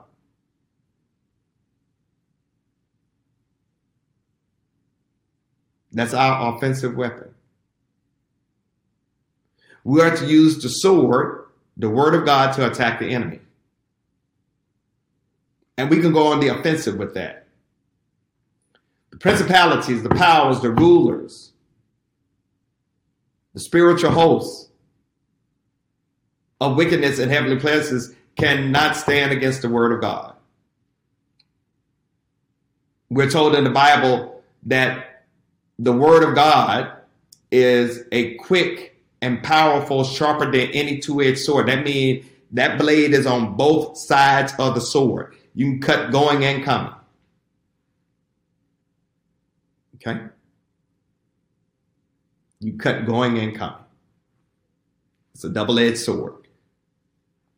[5.93, 7.33] That's our offensive weapon.
[9.85, 11.45] We are to use the sword,
[11.77, 13.39] the word of God, to attack the enemy.
[15.77, 17.47] And we can go on the offensive with that.
[19.11, 21.51] The principalities, the powers, the rulers,
[23.53, 24.69] the spiritual hosts
[26.59, 30.35] of wickedness in heavenly places cannot stand against the word of God.
[33.09, 35.23] We're told in the Bible that
[35.79, 36.91] the word of God
[37.51, 41.67] is a quick and powerful, sharper than any two edged sword.
[41.67, 45.35] That means that blade is on both sides of the sword.
[45.55, 46.93] You can cut going and coming.
[49.95, 50.21] Okay?
[52.59, 53.85] You cut going and coming.
[55.33, 56.47] It's a double edged sword.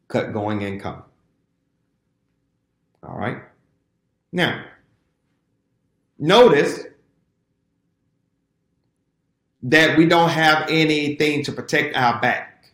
[0.07, 1.01] Cut going and coming.
[3.03, 3.37] All right?
[4.31, 4.63] Now,
[6.19, 6.85] notice
[9.63, 12.71] that we don't have anything to protect our back.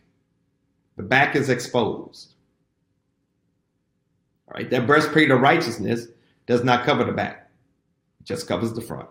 [0.96, 2.33] The back is exposed.
[4.54, 6.06] Right, that breastplate of righteousness
[6.46, 7.50] does not cover the back,
[8.20, 9.08] it just covers the front.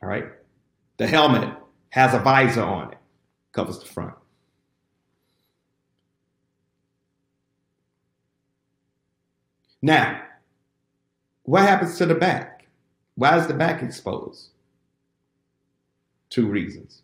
[0.00, 0.26] All right.
[0.98, 1.56] The helmet
[1.90, 2.98] has a visor on it,
[3.52, 4.14] covers the front.
[9.80, 10.22] Now,
[11.42, 12.66] what happens to the back?
[13.16, 14.53] Why is the back exposed?
[16.30, 17.02] Two reasons.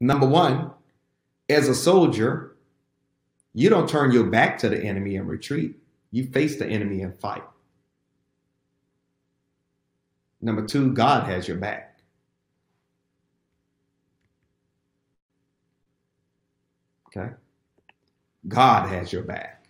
[0.00, 0.70] Number one,
[1.48, 2.56] as a soldier,
[3.54, 5.76] you don't turn your back to the enemy and retreat.
[6.10, 7.42] You face the enemy and fight.
[10.40, 11.98] Number two, God has your back.
[17.08, 17.32] Okay?
[18.46, 19.64] God has your back.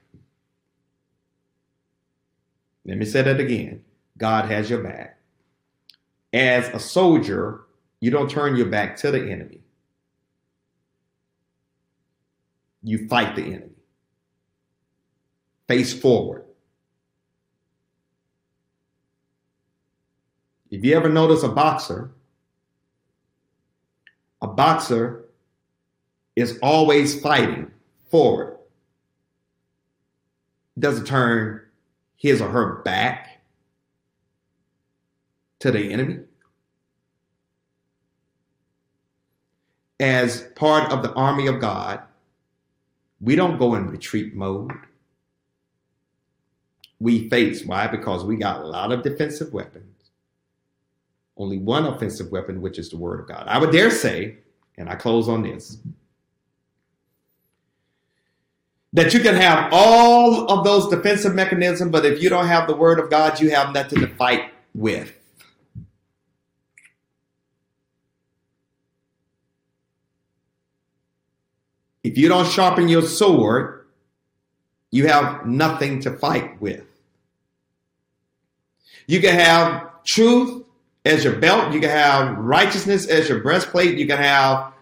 [2.85, 3.85] Let me say that again.
[4.19, 5.14] God has your back.
[6.35, 7.61] As a soldier,
[8.01, 9.61] you don't turn your back to the enemy.
[12.83, 13.71] You fight the enemy.
[15.69, 16.45] Face forward.
[20.73, 22.11] If you ever notice a boxer,
[24.43, 25.27] a boxer
[26.35, 27.71] is always fighting
[28.11, 28.59] forward.
[30.77, 31.61] Doesn't turn
[32.17, 33.34] his or her back
[35.65, 36.21] to the enemy.
[39.99, 42.01] As part of the army of God,
[43.21, 44.73] we don't go in retreat mode.
[47.01, 47.65] We face.
[47.65, 47.87] Why?
[47.87, 49.95] Because we got a lot of defensive weapons
[51.37, 53.45] only one offensive weapon, which is the word of God.
[53.49, 54.37] I would dare say,
[54.77, 55.79] and I close on this,
[58.93, 62.77] that you can have all of those defensive mechanisms, but if you don't have the
[62.77, 65.13] word of God, you have nothing to fight with.
[72.05, 73.87] If you don't sharpen your sword,
[74.91, 76.85] you have nothing to fight with.
[79.07, 80.65] You can have truth
[81.05, 81.73] as your belt.
[81.73, 83.99] You can have righteousness as your breastplate.
[83.99, 84.73] You can have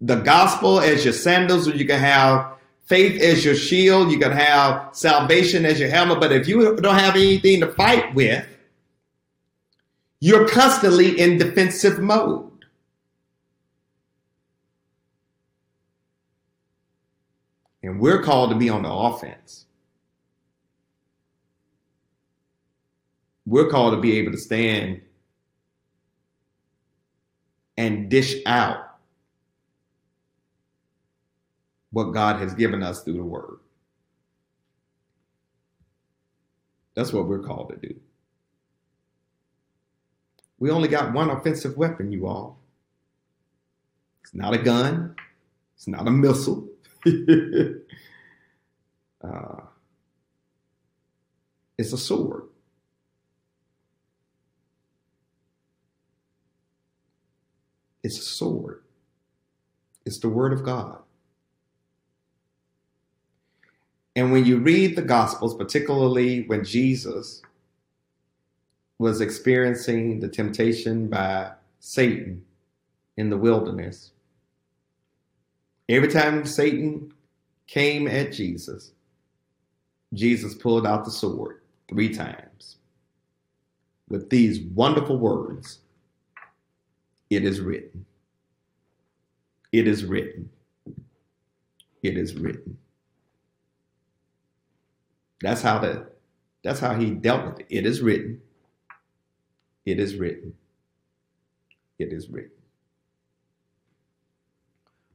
[0.00, 2.54] the gospel as your sandals, or you can have
[2.86, 4.10] faith as your shield.
[4.10, 6.20] You can have salvation as your helmet.
[6.20, 8.46] But if you don't have anything to fight with,
[10.20, 12.51] you're constantly in defensive mode.
[17.92, 19.66] And we're called to be on the offense.
[23.44, 25.02] We're called to be able to stand
[27.76, 28.96] and dish out
[31.90, 33.58] what God has given us through the word.
[36.94, 37.94] That's what we're called to do.
[40.58, 42.58] We only got one offensive weapon, you all.
[44.22, 45.14] It's not a gun,
[45.76, 46.61] it's not a missile.
[49.24, 49.60] uh,
[51.78, 52.44] it's a sword.
[58.02, 58.82] It's a sword.
[60.04, 60.98] It's the word of God.
[64.14, 67.42] And when you read the Gospels, particularly when Jesus
[68.98, 72.44] was experiencing the temptation by Satan
[73.16, 74.12] in the wilderness,
[75.92, 77.12] every time Satan
[77.66, 78.92] came at Jesus,
[80.14, 82.76] Jesus pulled out the sword three times
[84.08, 85.78] with these wonderful words
[87.30, 88.06] It is written.
[89.72, 90.50] It is written.
[92.02, 92.78] It is written.
[95.42, 96.08] That's how the
[96.64, 97.66] that's how he dealt with it.
[97.70, 98.40] It is written.
[99.86, 100.54] It is written.
[101.98, 102.52] It is written.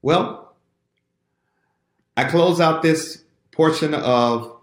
[0.01, 0.46] Well,
[2.18, 4.57] I close out this portion of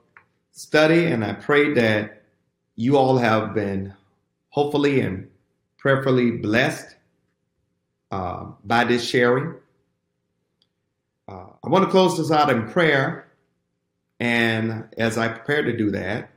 [0.50, 2.24] study and I pray that
[2.74, 3.94] you all have been
[4.48, 5.30] hopefully and
[5.78, 6.96] prayerfully blessed
[8.10, 9.54] uh, by this sharing.
[11.28, 13.28] Uh, I want to close this out in prayer
[14.18, 16.30] and as I prepare to do that,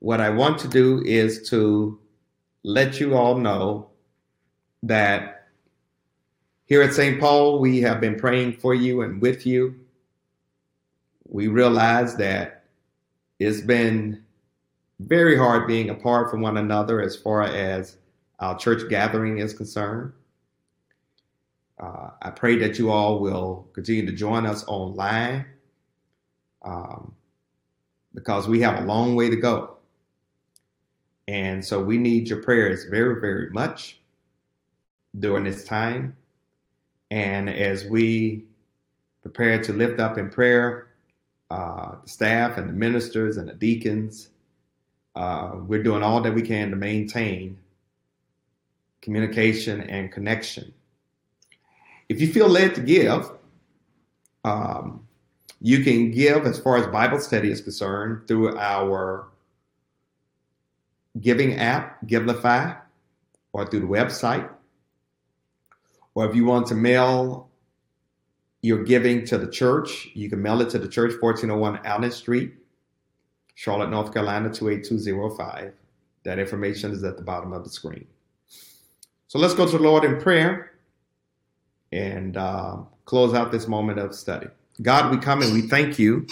[0.00, 2.00] what I want to do is to
[2.64, 3.90] let you all know
[4.82, 5.46] that
[6.64, 7.20] here at St.
[7.20, 9.81] Paul, we have been praying for you and with you.
[11.32, 12.64] We realize that
[13.38, 14.22] it's been
[15.00, 17.96] very hard being apart from one another as far as
[18.38, 20.12] our church gathering is concerned.
[21.80, 25.46] Uh, I pray that you all will continue to join us online
[26.60, 27.14] um,
[28.12, 29.78] because we have a long way to go.
[31.28, 34.00] And so we need your prayers very, very much
[35.18, 36.14] during this time.
[37.10, 38.44] And as we
[39.22, 40.88] prepare to lift up in prayer
[41.52, 44.30] uh, the staff and the ministers and the deacons,
[45.14, 47.58] uh, we're doing all that we can to maintain
[49.02, 50.72] communication and connection.
[52.08, 53.30] If you feel led to give,
[54.44, 55.06] um,
[55.60, 59.28] you can give as far as Bible study is concerned through our
[61.20, 62.78] giving app, Givelify,
[63.52, 64.48] or through the website.
[66.14, 67.50] Or if you want to mail
[68.62, 72.54] your giving to the church, you can mail it to the church, 1401 Allen Street,
[73.54, 75.74] Charlotte, North Carolina, 28205.
[76.24, 78.06] That information is at the bottom of the screen.
[79.26, 80.72] So let's go to the Lord in prayer
[81.90, 84.46] and uh, close out this moment of study.
[84.80, 86.26] God, we come and we thank you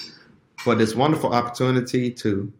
[0.59, 2.53] for this wonderful opportunity to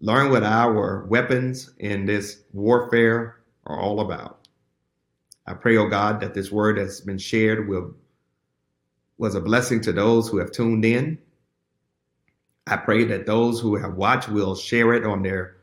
[0.00, 4.48] learn what our weapons in this warfare are all about.
[5.46, 7.94] I pray, oh God, that this word that's been shared will
[9.22, 11.16] was a blessing to those who have tuned in.
[12.66, 15.58] I pray that those who have watched will share it on their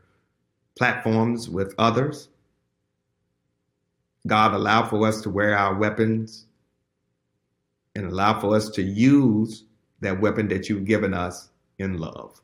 [0.77, 2.29] platforms with others.
[4.25, 6.45] God, allow for us to wear our weapons
[7.95, 9.65] and allow for us to use
[9.99, 11.49] that weapon that you've given us
[11.79, 12.39] in love.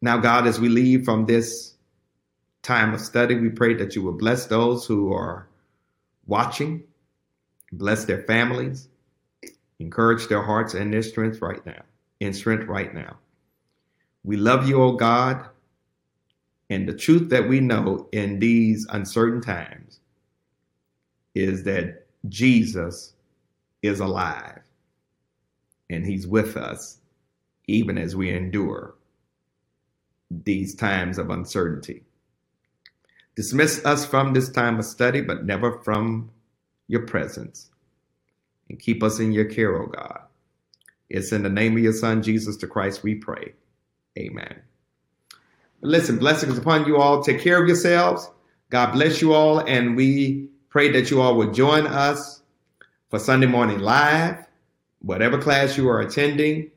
[0.00, 1.74] Now, God, as we leave from this
[2.62, 5.48] time of study, we pray that you will bless those who are
[6.28, 6.84] watching,
[7.72, 8.86] bless their families,
[9.78, 11.82] encourage their hearts and their strength right now,
[12.20, 13.16] in strength right now.
[14.24, 15.46] We love you, O God,
[16.70, 20.00] and the truth that we know in these uncertain times
[21.34, 23.14] is that Jesus
[23.82, 24.60] is alive
[25.88, 26.98] and he's with us
[27.68, 28.94] even as we endure
[30.30, 32.02] these times of uncertainty.
[33.36, 36.30] Dismiss us from this time of study, but never from
[36.88, 37.70] your presence.
[38.68, 40.20] And keep us in your care, O God.
[41.08, 43.54] It's in the name of your Son, Jesus the Christ, we pray.
[44.18, 44.60] Amen.
[45.80, 47.22] Listen, blessings upon you all.
[47.22, 48.28] Take care of yourselves.
[48.70, 49.60] God bless you all.
[49.60, 52.42] And we pray that you all will join us
[53.08, 54.44] for Sunday morning live,
[55.00, 56.70] whatever class you are attending,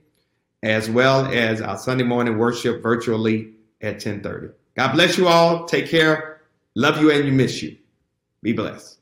[0.63, 4.53] as well as our Sunday morning worship virtually at 1030.
[4.75, 5.65] God bless you all.
[5.65, 6.41] Take care.
[6.75, 7.75] Love you and you miss you.
[8.41, 9.00] Be blessed.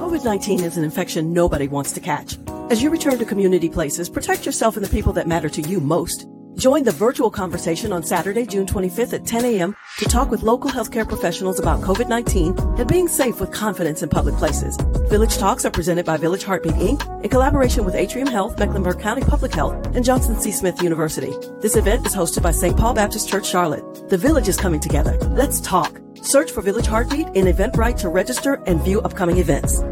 [0.00, 2.38] COVID 19 is an infection nobody wants to catch.
[2.70, 5.78] As you return to community places, protect yourself and the people that matter to you
[5.78, 6.26] most.
[6.56, 9.74] Join the virtual conversation on Saturday, June 25th at 10 a.m.
[9.98, 14.34] to talk with local healthcare professionals about COVID-19 and being safe with confidence in public
[14.36, 14.76] places.
[15.08, 17.24] Village Talks are presented by Village Heartbeat Inc.
[17.24, 20.52] in collaboration with Atrium Health, Mecklenburg County Public Health, and Johnson C.
[20.52, 21.32] Smith University.
[21.60, 22.76] This event is hosted by St.
[22.76, 24.08] Paul Baptist Church Charlotte.
[24.10, 25.16] The Village is coming together.
[25.30, 26.00] Let's talk.
[26.22, 29.82] Search for Village Heartbeat in Eventbrite to register and view upcoming events.